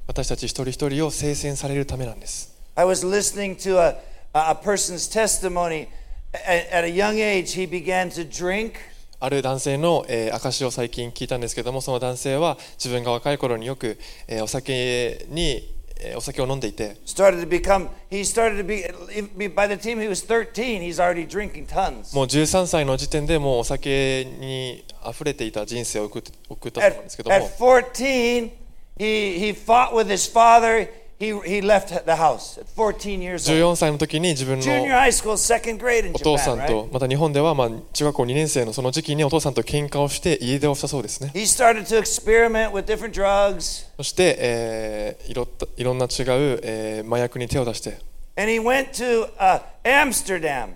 [0.07, 3.97] 私たち一人一人を聖戦されるためなんです I was listening to a,
[4.35, 5.89] a person's testimony.
[6.35, 8.73] At, at a young age, he began to drink.
[9.19, 13.97] ある男性の、えー証を最近聞いたんですけどもその男性は自分が若い頃によく、
[14.29, 21.27] えーお酒に、えーお酒を飲んでいて Started to become, he started to be, by the time he was 13, he's already
[21.27, 22.15] drinking tons.
[22.15, 28.51] もう13歳の時点でもうお酒に溢れていた人生を送って送ったと At, 思うんですけど at も 14,
[28.99, 30.89] he, he fought with his father.
[31.19, 33.59] He, he left the house at 14 years old.
[33.59, 36.67] 14歳の時に自分の Junior high school, second grade in お父さ Japan, ん?
[36.67, 43.87] とまた日本ではまあ中学校2年生のその時期にお父さんと喧嘩をして家出をしたそうですね He started to experiment with different drugs.
[43.97, 47.99] そして、えーいろいろんな違う、えー麻薬に手を出して
[48.37, 50.75] And he went to uh, Amsterdam,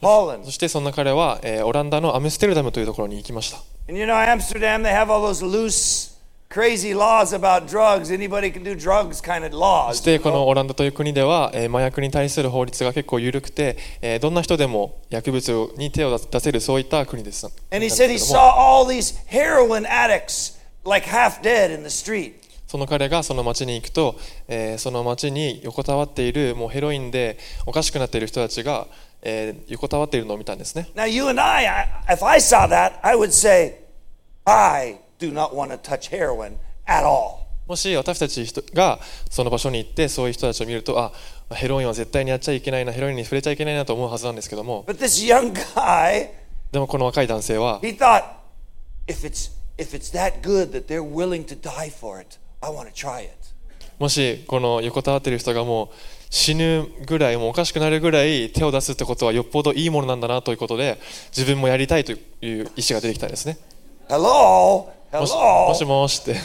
[0.00, 0.44] Holland.
[0.46, 3.58] そしてそんな彼は、えーオランダのアムステルダムというところに行きました
[3.88, 6.17] And you know, Amsterdam, they have all those loose,
[6.50, 8.10] crazy laws about drugs.
[8.10, 9.94] Anybody can do drugs kind of そ laws.
[9.94, 10.30] してこ?
[10.30, 20.58] のオランダという国では、えー麻薬に対する法律が結構緩くて、えーどんな人でも薬物に手を出せるそういった国です And he said で he saw も all these heroin addicts
[20.88, 22.34] like half dead in the street.
[22.66, 28.86] その彼がその町に行くと、えーその町に横たわっているもうヘロインでおかしくなっている人たちが、
[29.22, 31.66] えー横たわっているのを見たんですね Now, you and I,
[32.10, 33.80] if I saw that, I would say,
[34.44, 36.52] I do not want to touch heroin
[36.86, 37.46] at all.
[37.66, 41.12] もし私たち人がその場所に行ってそういう人たちを見るとあ
[41.54, 46.30] ヘロインは絶対にやっちゃいけないなヘロインに触れちゃいけないなと思うはずなんですけども But this young guy,
[46.72, 48.24] でもこの若い男性は he thought,
[49.06, 52.88] if it's if it's that good that they're willing to die for it, I want
[52.88, 53.34] to try it.
[53.98, 55.94] もしこの横たわっている人がもう
[56.30, 60.98] 死ぬぐらいもうおかしくなるぐらい手を出すってことはよっぽどいいものなんだなということで
[61.36, 63.58] 自分もやりたいという意思が出てきたんですね
[64.08, 66.36] Hello, もし.もしもしって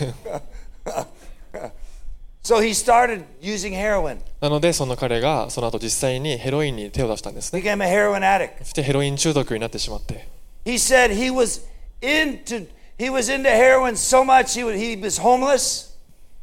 [2.44, 8.58] So he started using heroin, なのでその彼がその後実際にヘロインに手を出したんですね became a heroin addict.
[8.60, 10.28] そしてヘロイン中毒になってしまって
[10.66, 11.62] He said he was
[12.02, 15.94] into he was into heroin so much he would, he was homeless.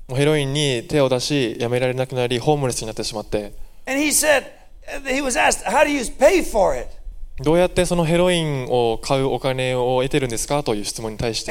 [0.09, 3.53] もうヘロインに手を出しやめられなくなりホームレスになってしまって
[3.87, 4.45] And he said,
[5.05, 6.89] he was asked, How do you pay for it?
[7.43, 11.51] どうやってそのヘロインを買うお金を得てるんですかという質問に対して。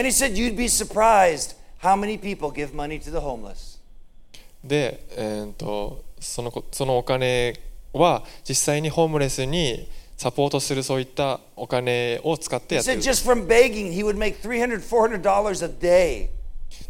[4.64, 7.56] で、え、っとそのこ、そのお金
[7.94, 13.02] は実際にホームレスにサポートするそういったお金を使ってやってる。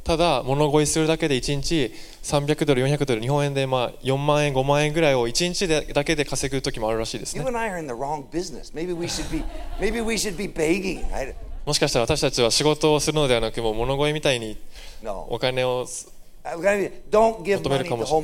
[0.03, 7.43] ただ物乞いするだけで1日300ドル400ドル日本円でまあ4万円5万円ぐらいを1日でだけで稼ぐ時もあるらしいですね。
[11.65, 14.57] もしかしたら私たちは仕事をするのではなくも物乞いみたいに
[15.29, 15.85] お金を
[17.57, 18.23] 求めるかもしれな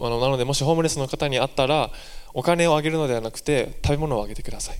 [0.00, 1.90] あのなのでもしホームレスの方に会ったら
[2.34, 4.78] お金をあげるのではなくて食べ物をあげてください。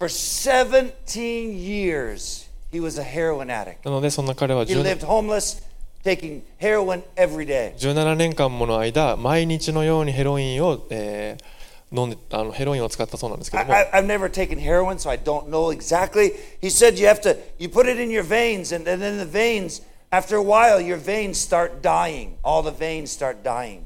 [0.00, 3.84] for 17 years, he was a heroin addict.
[3.84, 5.62] なのでそんな彼は He 17 lived homeless,
[6.04, 7.74] taking heroin every day.
[7.76, 11.56] 17年間もの間毎日のようにヘロインを、えー
[11.92, 16.32] 飲んであのヘロインを使ったそうなんですけ I, ども I, I've never taken heroin, so I don't know exactly.
[16.60, 19.24] He said you have to, you put it in your veins, and, and then the
[19.24, 19.82] veins,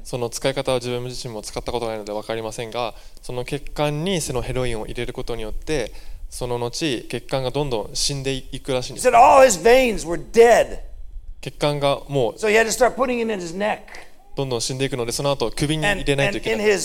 [0.02, 5.92] その使い方は自分自身も使ったことないので分かりませんが、その血管にそのヘロインを入れることによって、
[6.28, 9.04] その後、血管がどんどん死んでいくらしいんです。
[11.40, 12.38] 血管がもう、
[14.34, 16.78] どんどん死んでいくので、その後、首に入れないといけなくなって、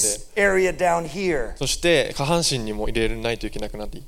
[1.58, 4.04] そして下半身にも入れないといけなくなって。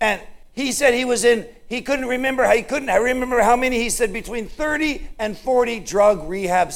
[0.00, 0.24] And,
[0.55, 3.77] he said he was in, he couldn't remember, how he couldn't, I remember how many,
[3.77, 6.71] he said between 30 and 40 drug rehab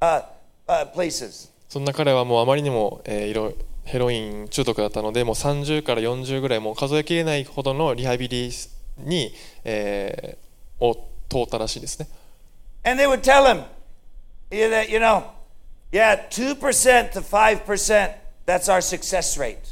[0.00, 0.22] uh,
[0.68, 1.50] uh, places.
[1.68, 3.52] そんな彼はもうあまりにも、えーいろ
[3.84, 8.50] ヘロイン中毒だったのでもう30から40ぐらいもう数えきれないほどのリハビリ
[8.98, 9.32] に、
[9.64, 10.94] えーを
[11.28, 12.06] 通ったらしいですね
[12.84, 13.64] And they would tell him,
[14.50, 15.24] yeah, that, you know,
[15.92, 18.14] yeah, 2% to 5%,
[18.46, 19.71] that's our success rate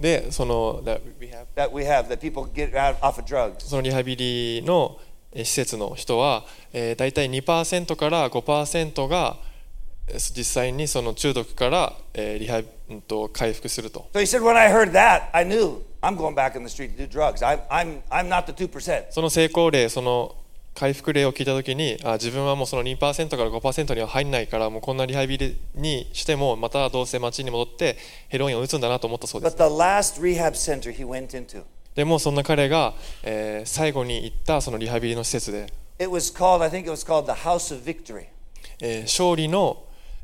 [0.00, 3.66] でそのだ we have- that we have, that people get out off of drugs.
[3.66, 4.98] そのリハビリの
[5.32, 9.36] えー施設の人は、えー、大体2%から5%が
[10.08, 16.96] えー実際にその中毒から、えーリハうんと回復すると So he said, when I heard that, I knew I'm going back in the street
[16.96, 17.40] to do drugs.
[17.42, 19.04] I'm, I'm, I'm not the 2%.
[19.10, 20.34] その成功例その
[20.74, 22.96] 回復例を聞いた時にあ自分はもうその2%
[23.30, 27.96] から5%には入んないからもうこんなリハビリにしてもまたどうせ町に戻って
[28.28, 29.56] ヘロインを打つんだなと思ったそうです
[31.94, 35.66] でもそんな彼が、えー最後に行ったそのリハビリの施設で、
[35.98, 38.26] it was called, I think it was called the House of Victory.
[38.80, 39.89] えー勝利の、えー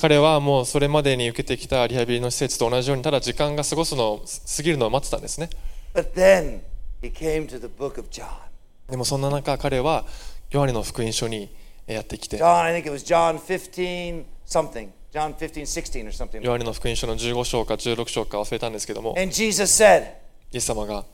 [0.00, 4.24] 彼はもうそれまでに受けてきたリハビリの施設と同じようにただ時間が過ごすのを
[4.56, 5.48] 過ぎるのを待ってたんですね。
[8.90, 10.04] でもそんな中彼は
[10.50, 11.48] ヨハリの福音書に
[11.86, 12.36] やってきて。
[16.44, 19.14] ヨハリの福音書の15章か16章か忘れたんですけども。
[20.52, 21.06] イエス様が、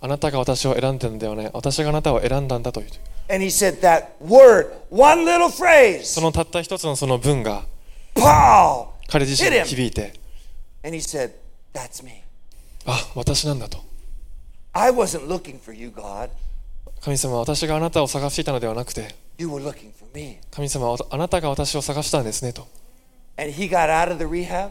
[0.00, 1.50] あなたが私を選んでるのではない。
[1.54, 2.92] 私があなたを選んだんだと言う。
[3.28, 7.64] And he said that word, one little そ phrase, のたった一つのその文が
[9.08, 10.12] 彼自身に.響いて
[10.84, 11.32] And he said,
[11.72, 12.22] That's me.
[12.86, 13.78] あ私なんだと
[14.72, 16.28] I wasn't looking for you, God.
[17.00, 20.38] 神様は私があなたを探していたのではなくて You were looking for me.
[20.50, 22.66] 神様はあなたが私を探したんですねと
[23.38, 24.70] And he got out of the rehab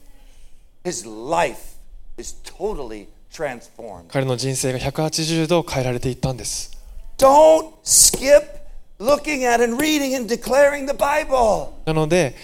[4.09, 6.71] 彼の人生が180度変えられていったんです
[7.17, 8.61] Don't skip
[8.99, 11.69] looking at and reading and declaring the Bible.
[11.85, 12.35] なので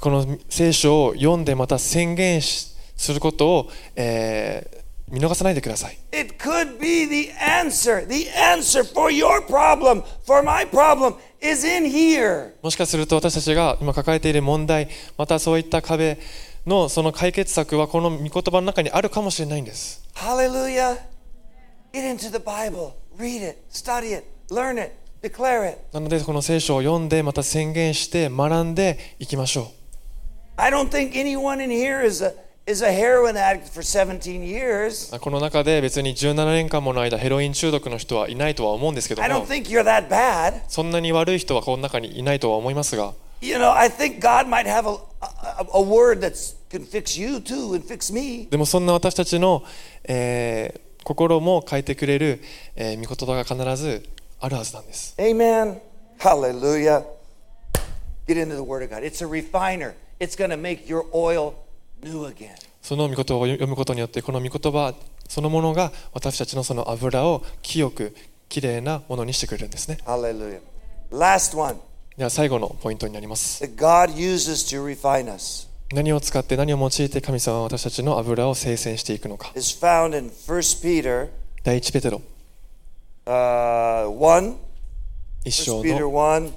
[0.00, 4.80] この聖書を読んでまた宣言しすることを、えー
[5.10, 8.06] 見逃さないでください It could be the answer.
[8.06, 12.52] The answer for your problem, for my problem, is in here.
[12.62, 14.88] もしかすると私たちが今抱えている問題
[15.18, 16.18] またそういった壁
[16.66, 20.98] のその解決策はこの御言葉の中にあるかもしれないんです Hallelujah.
[21.92, 24.92] Get into the Bible, read it, study it, learn it,
[25.22, 25.78] declare it.
[25.92, 29.66] なのでこの聖書を読んでまた宣言して学んでいきましょう
[30.56, 32.34] I don't think anyone in here is a
[32.66, 35.18] is a heroin addict for 17 years.
[35.18, 40.60] この中で別に17年間もの間ヘロイン中毒の人はいないとは思うんですけど I don't も think you're that bad.
[40.68, 44.98] そんなに悪い人はこの中にいないとは思いますが You know, I think God might have a,
[45.60, 46.34] a, a word that
[46.70, 48.48] can fix you too and fix me.
[48.50, 49.62] でもそんな私たちの、
[50.04, 52.40] えー心も変えてくれる、
[52.76, 54.06] えー御言葉が必ず
[54.38, 55.80] あるはずなんです Amen.
[56.18, 57.04] Hallelujah.
[58.26, 59.02] Get into the Word of God.
[59.02, 59.94] It's a refiner.
[60.20, 61.54] It's going to make your oil
[62.02, 62.54] new again.
[62.82, 64.94] その御言葉を読むことによってこの御言葉
[65.28, 68.14] そのものが私たちのその油を清く
[68.48, 70.60] きれいなものにしてくれるんですね Hallelujah.
[71.10, 71.76] Last one
[72.20, 73.64] では最後のポイントになります。
[73.64, 75.66] That God uses to refine us.
[75.90, 79.52] 何を使って何を用いて神様は私たちの油を精選していくのか。
[79.54, 81.30] Is found in 1 Peter
[81.64, 82.20] 第一ペテロ。
[83.24, 84.54] uh, 1.
[85.46, 86.52] 一1章の 1,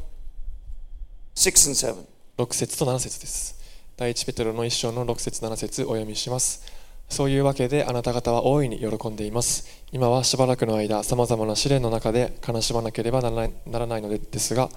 [1.34, 2.04] 6 and
[2.38, 2.44] 7.
[2.46, 3.58] 6節と7節です。
[3.96, 6.62] 第一ペテロの一章の6節7節お読みします。
[7.08, 9.82] そういうわけであなた方は大いに喜んでいます。
[9.94, 14.70] 今はしばらくの間さまざまな試練の中で悲しまなければならないならないのですが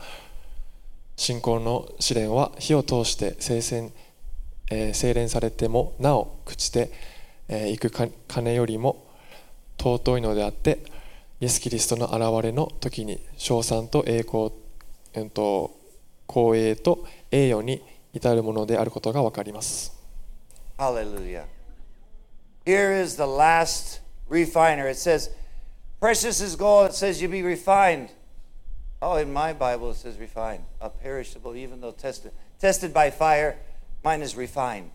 [1.16, 3.92] 信仰の試練は火を通して聖戦、
[4.70, 6.88] えー精錬されてもなお朽ちてい、
[7.48, 7.90] えーく
[8.28, 9.06] 金よりも
[9.78, 10.84] 尊いのであって
[11.40, 14.50] イエス・キリストの現れの時に称賛と栄光、
[15.14, 15.74] えーと
[16.28, 19.92] 光栄と栄誉に至るものであることが分かります
[20.78, 21.44] Hallelujah.
[22.66, 24.86] Here is the last refiner.
[24.88, 25.30] It says,
[26.00, 26.90] Precious is gold.
[26.90, 28.10] It says, You be refined.
[29.02, 32.32] Oh, in my Bible it says refined, a perishable, even though tested.
[32.58, 33.56] Tested by fire,
[34.02, 34.90] mine is refined.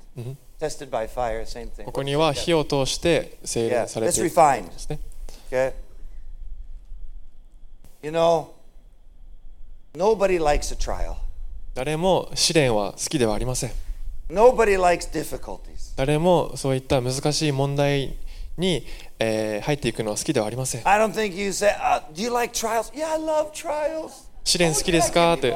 [0.59, 1.85] Tested by fire, same thing.
[1.85, 4.69] ここには火を通して精錬されている refined.
[4.69, 4.99] ですね
[5.51, 5.73] Okay?
[8.01, 8.47] You know,
[9.93, 11.15] nobody likes a trial,
[11.75, 13.71] 誰も試練は好きではありません
[14.29, 15.93] nobody likes difficulties.
[15.95, 18.17] 誰もそういった難しい問題に、
[19.19, 22.91] えー入っていくのは好きではありません I don't think you say, uh, Do you like trials?
[22.93, 24.11] Yeah, I love trials.
[24.43, 25.55] 試練 Oh, 好きですかって.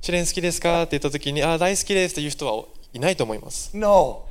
[0.00, 4.24] 試練好きですかって言った時にあ大好きですっていう人はいないと思います No.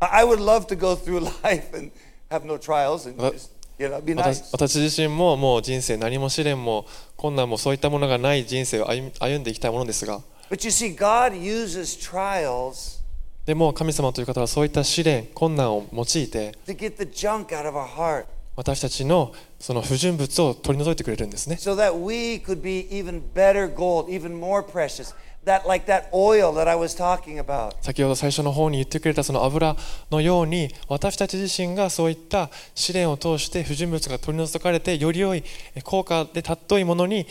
[0.00, 1.90] I would love to go through life and
[2.30, 3.48] have no trials and just,
[3.78, 6.86] 私.私自身ももう人生何も試練も
[7.16, 13.00] 困難もそういったものがない人生を歩んでいきたいものですが But you see, God uses trials
[13.46, 16.54] でも神様という方はそういった試練困難を用いて
[18.56, 25.14] 私たちのその不純物を取り除いてくれるんですね so that we could be even better gold, even more precious.
[25.44, 27.74] That, like that oil that I was talking about.
[27.82, 29.76] 先ほど最初の方に言ってくれたその油
[30.10, 37.26] のように私たち自身がそういった試練を通して不純物が取り除かれてより良いえ効果で尊いものに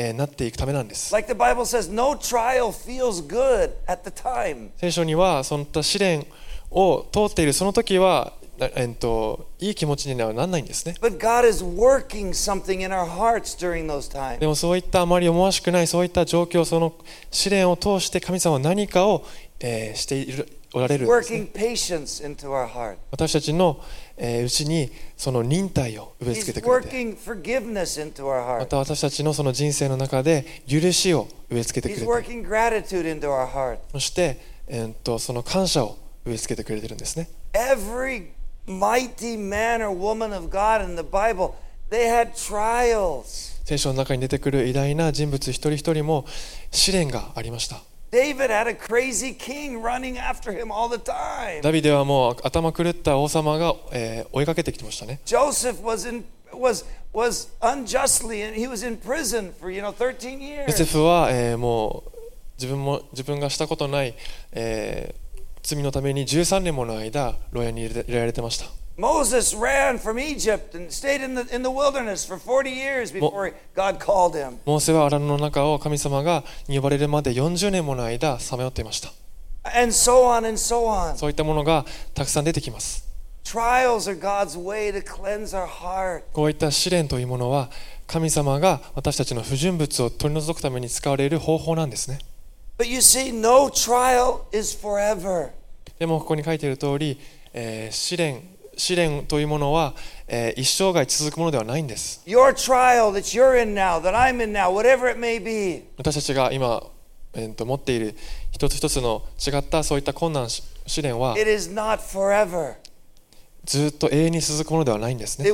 [0.00, 4.70] えーなっていくためなんです Like says, no trial feels good at the time.
[4.76, 6.24] 聖書にはそういった試練
[6.70, 14.38] を通っているその時は、なえっと、いい気持ちにはならないんですね But God is working something in our hearts during those times.
[14.38, 16.94] でもそういったあまり思わしくないそういった状況その
[17.32, 19.24] 試練を通して神様は何かを、
[19.58, 22.98] えーしているおられるね Working patience into our heart.
[23.10, 23.82] 私たちの、
[24.18, 26.88] え、うちにその忍耐を植え付けてくれて。
[28.58, 32.04] また私たちのその人生の中で許しを植え付けてくれて。
[33.92, 35.96] そして、えー、とその感謝を
[36.26, 37.28] 植え付けてくれてるんですね。
[43.64, 46.26] 聖書の中に出てくる偉大な人物一人一人も
[46.70, 47.82] 試練がありました。
[51.62, 53.74] ダビデはもう頭狂った王様が、
[54.32, 55.20] 追いかけてきてましたね。
[55.26, 55.82] ジョセフ
[60.66, 61.28] ヨセフは、
[61.58, 62.12] もう
[62.56, 64.14] 自分,も自分がしたことない、
[65.62, 68.64] 罪のために13年もの間、牢屋に入れ,入れられてました。
[68.98, 74.00] Moses ran from Egypt and stayed in the in the wilderness for 40 years before God
[74.00, 74.58] called him.
[74.66, 79.12] モーセは荒野の中を神様がに呼ばれるまで40年もの間さまよっていました
[79.62, 81.16] And so on and so on.
[81.16, 83.06] そういったものがたくさん出てきます
[83.44, 86.22] Trials are God's way to cleanse our heart.
[86.32, 87.70] こういった試練というものは
[88.08, 92.18] 神様が私たちの不純物を取り除くために使われる方法なんですね
[92.76, 95.50] But you see, no trial is forever.
[96.00, 97.20] でもここに書いている通り、
[97.52, 98.42] えー試練
[98.78, 99.94] 試練というものは、
[100.28, 102.22] えー、一生涯続くものではないんです。
[105.98, 106.82] 私たちが今、
[107.34, 108.14] えー、と持っている
[108.52, 111.34] 一つ一つの違ったそういった困難試練は、
[113.68, 115.44] ずっと永遠に続くものではないんですね。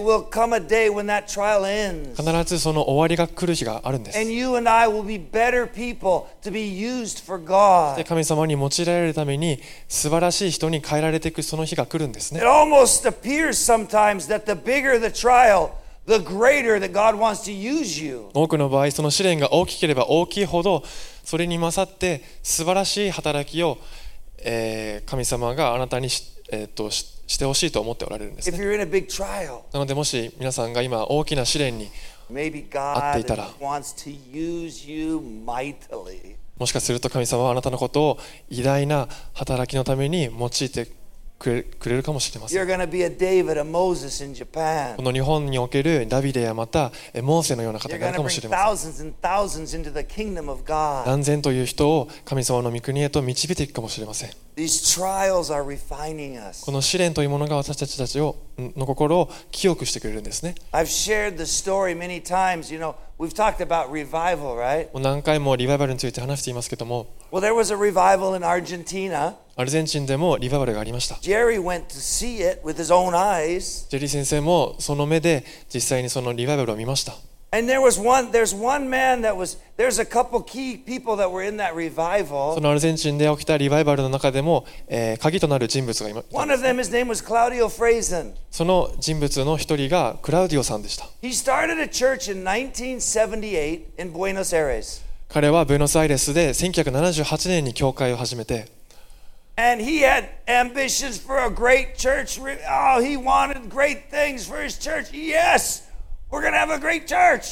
[2.16, 4.18] 必ずその終わりが来る日があるんです。
[7.96, 12.38] で神様に用いられるために素晴らしい人に変えられていくその日が来るんですね。
[18.32, 20.84] 多くの場合、その試練が大きければ大きいほど、
[21.24, 23.78] それに勝って素晴らしい働きを、
[24.38, 28.58] え、神様があなたに知ってえーとししてほしいと思っておられるんですね
[29.72, 31.90] なのでもし皆さんが今大きな試練に
[32.96, 33.50] 合っていたら。
[36.58, 38.18] もしかすると神様はあなたのことを
[38.48, 40.88] 偉大な働きのために用いて
[41.44, 42.66] くれ,くれるかもしれません。
[42.66, 42.72] こ
[45.02, 46.90] の日本におけるダビデやまた
[47.22, 49.14] モーセのような方があるかもしれません。
[51.06, 54.30] 何千という人を神様の御国へと導いていくかもしれません。
[54.30, 54.36] こ
[56.72, 60.54] の試練というものが私たちたちをの心を清くしてくれるんですね。
[60.72, 62.72] I've shared the story many times.
[62.72, 62.94] You know
[64.94, 67.06] 何回もリバイバルについて話していますけども、
[69.56, 71.16] アルゼンチンでもリバイバルがありました。
[73.88, 77.14] ジェリー先生もその目で実際にそのリバイバルを見ました。
[77.53, 81.41] And there was one, there's one man that was, there's a couple key people that were
[81.43, 82.61] in that そ revival.
[82.61, 88.33] のアルゼンチンで起きたリバイバルの中でも、えー鍵となる人物がいまいた One of them, his name was Claudio Frazen.
[88.51, 95.01] その人物の一人がクラウディオさんでした He started a church in 1978 in Buenos Aires.
[95.27, 98.67] 彼はブエノスアイレスで1978年に教会を始めて
[99.57, 102.39] And he had ambitions for a great church.
[102.41, 105.11] Re- Oh, he wanted great things for his church.
[105.11, 105.83] Yes,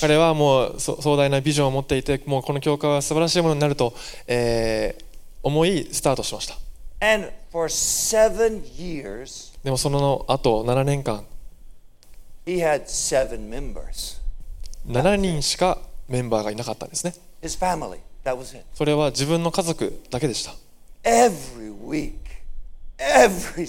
[0.00, 3.94] 彼はもう壮大なビジョンを持っていてもうこの教会は素晴らしいものになると、
[4.26, 5.04] えー、
[5.42, 6.56] 思いスタートしました。
[9.64, 11.24] でもそのあと7年間
[14.86, 15.78] 7人しか
[16.08, 17.14] メンバーがいなかったんですね。
[18.74, 20.54] それは自分の家族だけでした。
[21.04, 22.14] Every week,
[22.98, 23.66] every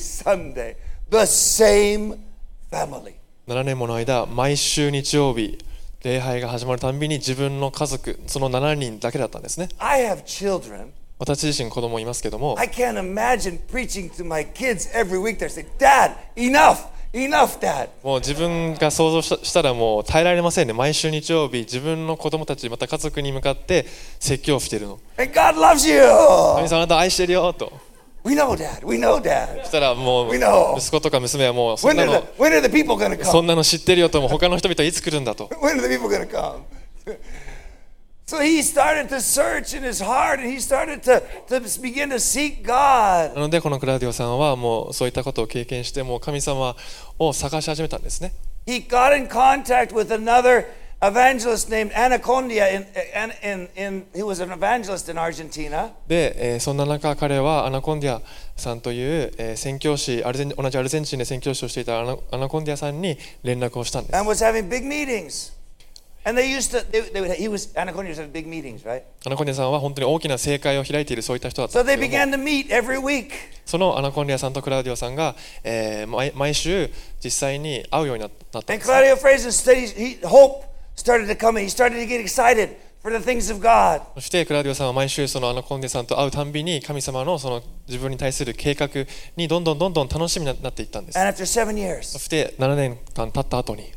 [3.46, 5.58] 7年もの間毎週日曜日
[6.02, 10.92] 礼拝が始まるたんびに自分の家族その7人だけだったんですね I have children.
[11.20, 15.40] 私自身子供いますけども I can't imagine preaching to my kids every week.
[15.40, 17.90] They're saying, Dad, enough, enough, Dad.
[18.02, 23.86] もう自分が想像したしたらもう耐えられませんね毎週日曜日自分の子供たちまた家族に向かって
[24.22, 26.00] 説教をしているの And God loves you.
[26.56, 27.74] 神様あなた愛してるよと
[28.24, 28.84] We know, Dad.
[28.86, 29.60] We know, Dad.
[29.64, 30.36] そしたらもう.
[30.78, 33.42] 息子とか娘はもうそ When んな are の the, when are the people going to そ come?
[33.44, 36.62] んなの知ってるよとも他の人々はいつ来るんだと When are the people to come?
[38.26, 42.18] So he started to search in his heart and he started to, to begin to
[42.20, 43.34] seek God.
[43.36, 46.76] なのでこのクラウディオさんはもうそういったことを経験してもう神様
[47.20, 48.32] を探し始めたんですね
[48.66, 50.66] He got in contact with another
[51.08, 52.86] evangelist named Anacondia, in,
[53.44, 55.92] in, in, who was an evangelist in Argentina.
[56.08, 58.22] で、えーそんな中彼はアナコンディア
[58.56, 65.52] さんという、えー宣教師アルゼン同じアルゼンチンで宣教師をしていたアナアナコンディアさんに連絡をしたんです and was having big meetings.
[66.26, 69.04] And they used to, they, they would, he was, Anacondia was having big meetings, right?
[69.26, 73.32] アナコンディアさんは本当に大きな聖会を開いているそういった人だった So they began to meet every week.
[73.66, 75.36] そのアナコンディアさんとクラウディオさんが、
[75.66, 76.90] えー毎毎週
[77.22, 80.64] 実際に会うようにななったん And です Claudio Fraser studied, he, hope
[84.16, 88.88] そしてクラディオさんは毎週そのアナコンデさんと会うたんびに神様のその自分に対する計画
[89.36, 91.20] にどんどんどんどん楽しみになっていったんです。
[92.14, 93.92] そして7年間たった後に、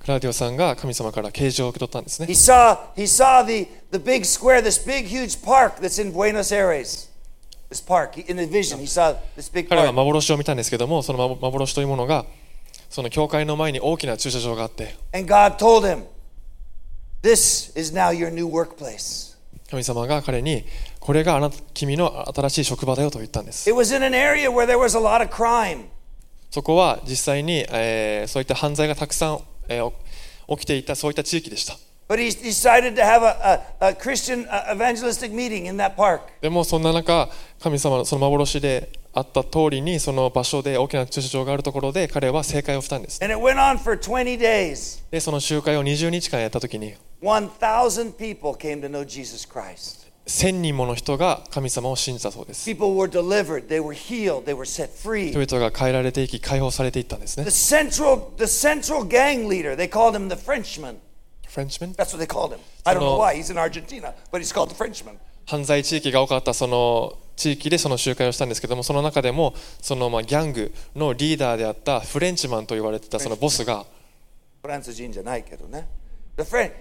[0.00, 2.26] クラディオ・ディオさんが神様から啓示を受け取ったんですね。
[9.68, 12.24] 彼は幻を見たんですけども、その幻というものが、
[12.88, 14.96] その教会の前に大きな駐車場があって。
[19.70, 20.64] 神様が彼に
[20.98, 23.68] これがあなた君の新しい職場だよと言ったんです。
[26.50, 29.92] そこは実際に、えー、そういった犯罪がたくさん、えー、
[30.48, 31.76] 起きていたそういった地域でした。
[36.40, 37.28] でもそんな中、
[37.60, 38.88] 神様その幻で
[39.18, 45.02] あった通りにその場所で大きな駐車場があるところで彼は正解をしたんです And it went on for 20 days.
[45.10, 50.06] でその集会を20日間やった時に、1,000 people came to know Jesus Christ.
[50.26, 52.98] 1000人もの人が神様を信じたそうです.人々
[55.58, 60.96] が変えられていき解放されていったんですね The central, the central gang leader, they called him the Frenchman.
[61.48, 61.94] Frenchman?
[61.94, 62.58] That's what they called him.
[62.84, 63.34] I don't know why.
[63.36, 65.18] He's in Argentina, but he's called the Frenchman.
[65.46, 73.86] 犯罪地域が多かったその地域でその集会をしたんですけどもその中でもそのまあギャングのリーダーであったフレンチマンと言われてたそのボスが
[74.60, 75.86] フランス人じゃないけどね。
[76.36, 76.72] The friend,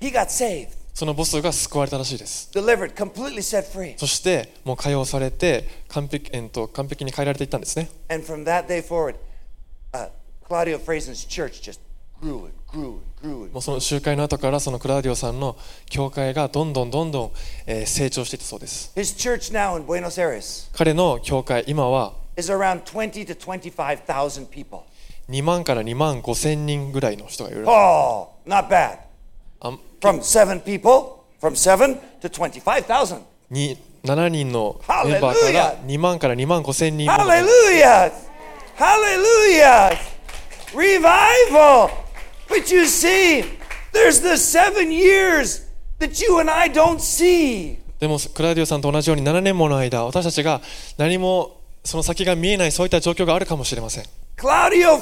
[0.00, 3.92] he got saved, そのボスが救われたらしいです delivered, completely set free.
[3.98, 9.16] そしてもう解放されて完璧,、えっと完璧に変えられていったんですね And from that day forward,
[9.92, 10.08] uh,
[10.48, 11.78] Claudio Frazen's church just
[12.22, 15.56] もうその集会の後からそのクラウディオさんの
[15.88, 17.32] 教会がどんどんどんどん
[17.86, 18.92] 成長していたそうです。
[20.72, 22.14] 彼の教会今は
[25.30, 28.98] 2万から2万5千人ぐらいの人がいる、oh, not bad.
[30.00, 30.20] From
[34.04, 37.48] 7人のメンバーから2万から2万5千人ハレル
[37.78, 38.10] ヤ
[38.76, 39.90] ハレルヤ
[40.72, 42.05] リバイバル
[42.48, 43.44] But you see,
[43.92, 45.66] there's the seven years
[45.98, 47.78] that you and I don't see.
[47.98, 50.60] でも、クラディオさんと同じように7年もの間、私たちが
[50.98, 54.04] 何もその先が見えない、そういった状況があるかもしれません。
[54.36, 54.92] クラディ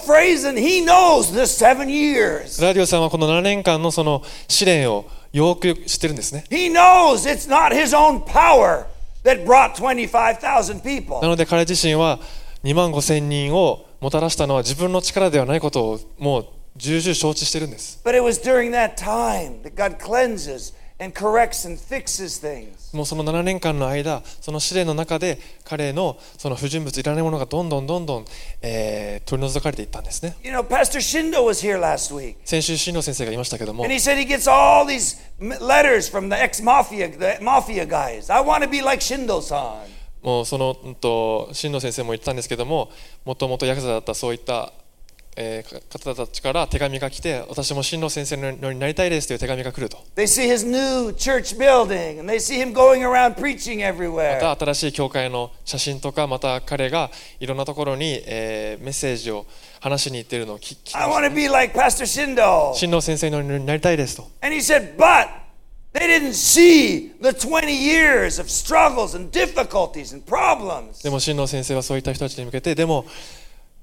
[2.82, 6.45] オさんはこの7年間のその試練をよく知ってるんですね。
[6.51, 6.57] な
[11.28, 12.20] ので彼自身は
[12.62, 16.47] 2万5千人をもたらしたのは自分の力ではないことをもう
[16.77, 22.97] 重々承知してるんです But it was during that time that God cleanses and corrects and fixes things.
[22.97, 28.25] もうその7年間の間その試練の中で彼のその不純物いらないものがどんどんどんどん、
[28.62, 32.37] えー取り除かれていったんですね You know, Pastor Shindo was here last week.
[32.45, 37.87] 先週新郎先生がいましたけども And he said he gets all these letters from the ex mafia, the mafia
[37.87, 38.33] guys.
[38.33, 39.95] I want to be like Shindo san.
[40.22, 42.91] もうその、うんと、新藤先生も言ってたんですけども
[43.27, 44.72] もともとヤクザだったそういった、
[45.37, 49.99] えー、方たちから手紙が来て、私も新郎先生のようになりたいですという手紙が来ると。
[54.41, 57.11] また新しい教会の写真とか、また彼が
[57.41, 59.47] いろんなところに、えー、メッセージを
[59.80, 60.95] 話しに行っているのを聞き、
[61.49, 61.76] like、
[62.76, 64.28] 新郎先生のようになりたいですと。
[71.05, 73.05] でも、新郎先生はそういった人たちに向けて、でも、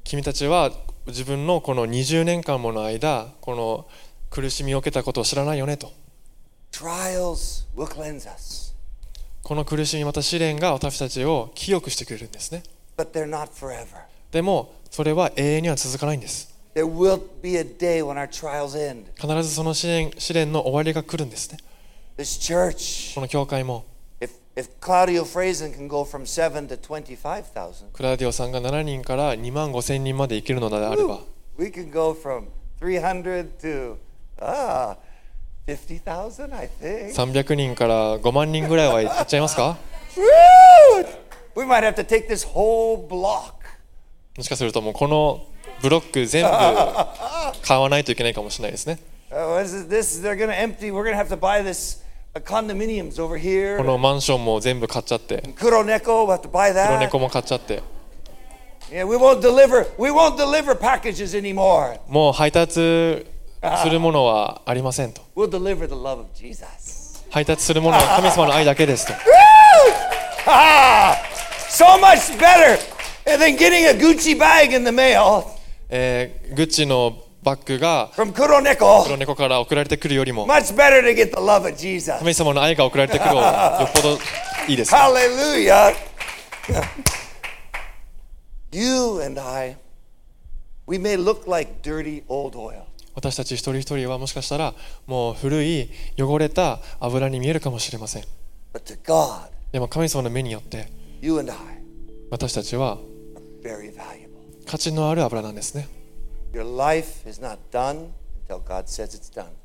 [0.04, 0.72] 君たちは
[1.08, 3.88] 自分のこの20年間もの間この
[4.30, 5.92] 苦しみを受けたことを知らないよねと。
[9.44, 12.64] この苦しみまた試練が私たちを清くしてくれるんですね.
[14.32, 16.54] でもそれは永遠には続かないんです.
[19.20, 21.58] 必ずその試練試練の終わりが来るんですね。
[23.16, 23.86] この教会も
[27.94, 31.20] クラディオさんが7人から2万5千人まで生きるのであれば。
[37.16, 39.78] 300人から5万人ぐらいはいっちゃいますか？
[44.36, 45.46] もしかするともうこの
[45.82, 46.50] ブロック全部
[47.62, 49.00] 買わないといけないかもしれないですね。
[52.40, 53.84] condominiums over こ here.
[53.84, 57.00] のマンションも全部買っちゃって Kuroneko, we'll have to buy 黒 that.
[57.00, 57.82] 猫も買っちゃって
[58.92, 59.86] Yeah, we won't deliver.
[59.98, 62.00] We won't deliver packages anymore.
[62.10, 67.24] もう配達するものはありませんと We'll deliver the love of Jesus.
[67.30, 69.14] 配達するものは神様の愛だけですと
[70.48, 71.16] Ah,
[71.70, 72.78] so much better
[73.26, 75.46] than getting a Gucci bag in the mail
[75.90, 78.10] えーグッチのバッグが
[79.04, 80.46] 黒猫,から送られてくるよりも
[82.20, 84.18] 神様の愛が送られてくるよ よっぽど
[84.68, 84.92] いいです。
[93.14, 94.74] 私たち一人一人はもしかしたら
[95.06, 98.24] もう古い汚れた油に見えるかもしれません。
[99.72, 100.88] でも神様の目によって
[102.30, 102.98] 私たちは
[104.66, 105.88] 価値のある油なんですね。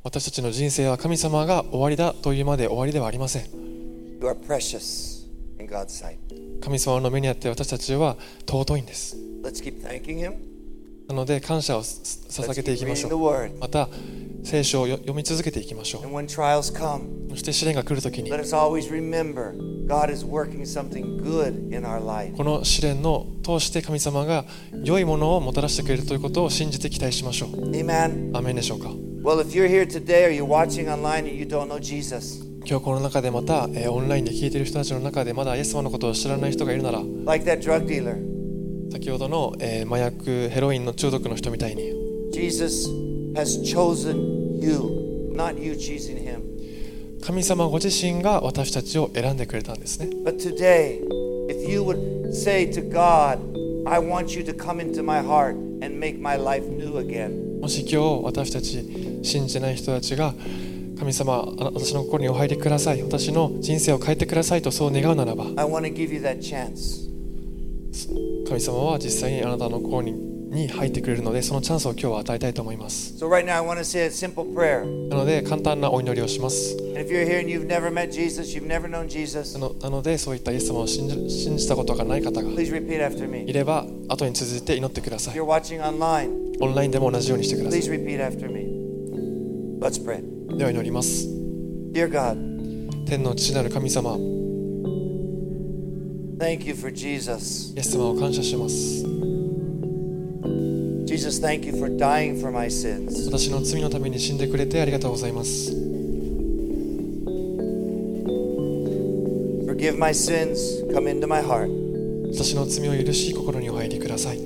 [0.04, 4.20] 私たちの人生は神様が終わりだというまで終わりではありません.
[6.60, 8.16] 神様の目にあって私たちは
[8.48, 9.16] 尊いんです
[11.08, 13.10] なので感謝を捧げていきましょう。
[13.60, 13.88] また
[14.42, 16.02] 聖書を読み続けていきましょう。
[16.02, 16.06] そ
[17.36, 18.36] して試練が来るときに、こ
[22.44, 24.44] の試練の通して神様が
[24.84, 27.50] 良いものをもたらしてくれるということを信じて期待しましょう。
[28.36, 28.90] アメンでしょうか？
[32.68, 37.00] 今日この中でまた、オンラインで聞いている人たちの中でまだイエス様のことを知らない人がいるなら、
[38.92, 41.92] 先ほどの、えー麻薬ヘロインの中毒の人みたいに
[42.32, 42.88] Jesus
[43.34, 46.40] has chosen you, not you choosing him.
[47.24, 51.00] 神様ご自身が私たちを選んでくれたんですね But today,
[51.48, 53.38] if you would say to God,
[53.88, 57.60] I want you to come into my heart and make my life new again.
[57.60, 58.84] もし今日私たち
[59.22, 60.34] 信じてない人たちが
[60.98, 67.06] 神様あ私の心にお入りください私の人生を変えてくださいとそう願うならば I want to give you that chance.
[68.46, 73.20] 神様は実際にあなたの心に,に入ってくれるのでそのチャンスを今日は与えたいと思います。
[73.20, 73.26] な
[75.16, 76.76] ので簡単なお祈りをします。
[76.76, 77.02] な,
[79.90, 85.40] のでそういったイエス様を信じ,信じたことがない方がいれば後に続いて祈ってください。
[85.40, 87.80] オンラインでも同じようにしてください。
[90.56, 91.26] では祈ります。
[93.06, 94.35] 天の父なる神様。
[96.38, 97.72] Thank you for Jesus.
[97.74, 99.04] イエス様を感謝します
[101.06, 103.26] Jesus, thank you for dying for my sins.
[103.26, 105.72] 私の罪のために死んでくれてありがとうございます
[109.66, 110.84] Forgive my sins.
[110.92, 111.70] Come into my heart.
[112.32, 114.38] 私の罪を許し心にお入りください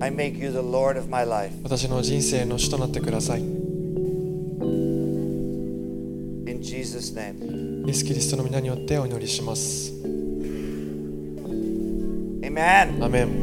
[0.00, 1.54] I make you the Lord of my life.
[1.62, 3.44] 私の人生の主となってくださいイ
[6.50, 7.71] In Jesus' name.
[7.86, 9.92] エス・キリストの皆によってお祈りします
[12.42, 13.04] Amen.
[13.04, 13.41] アメン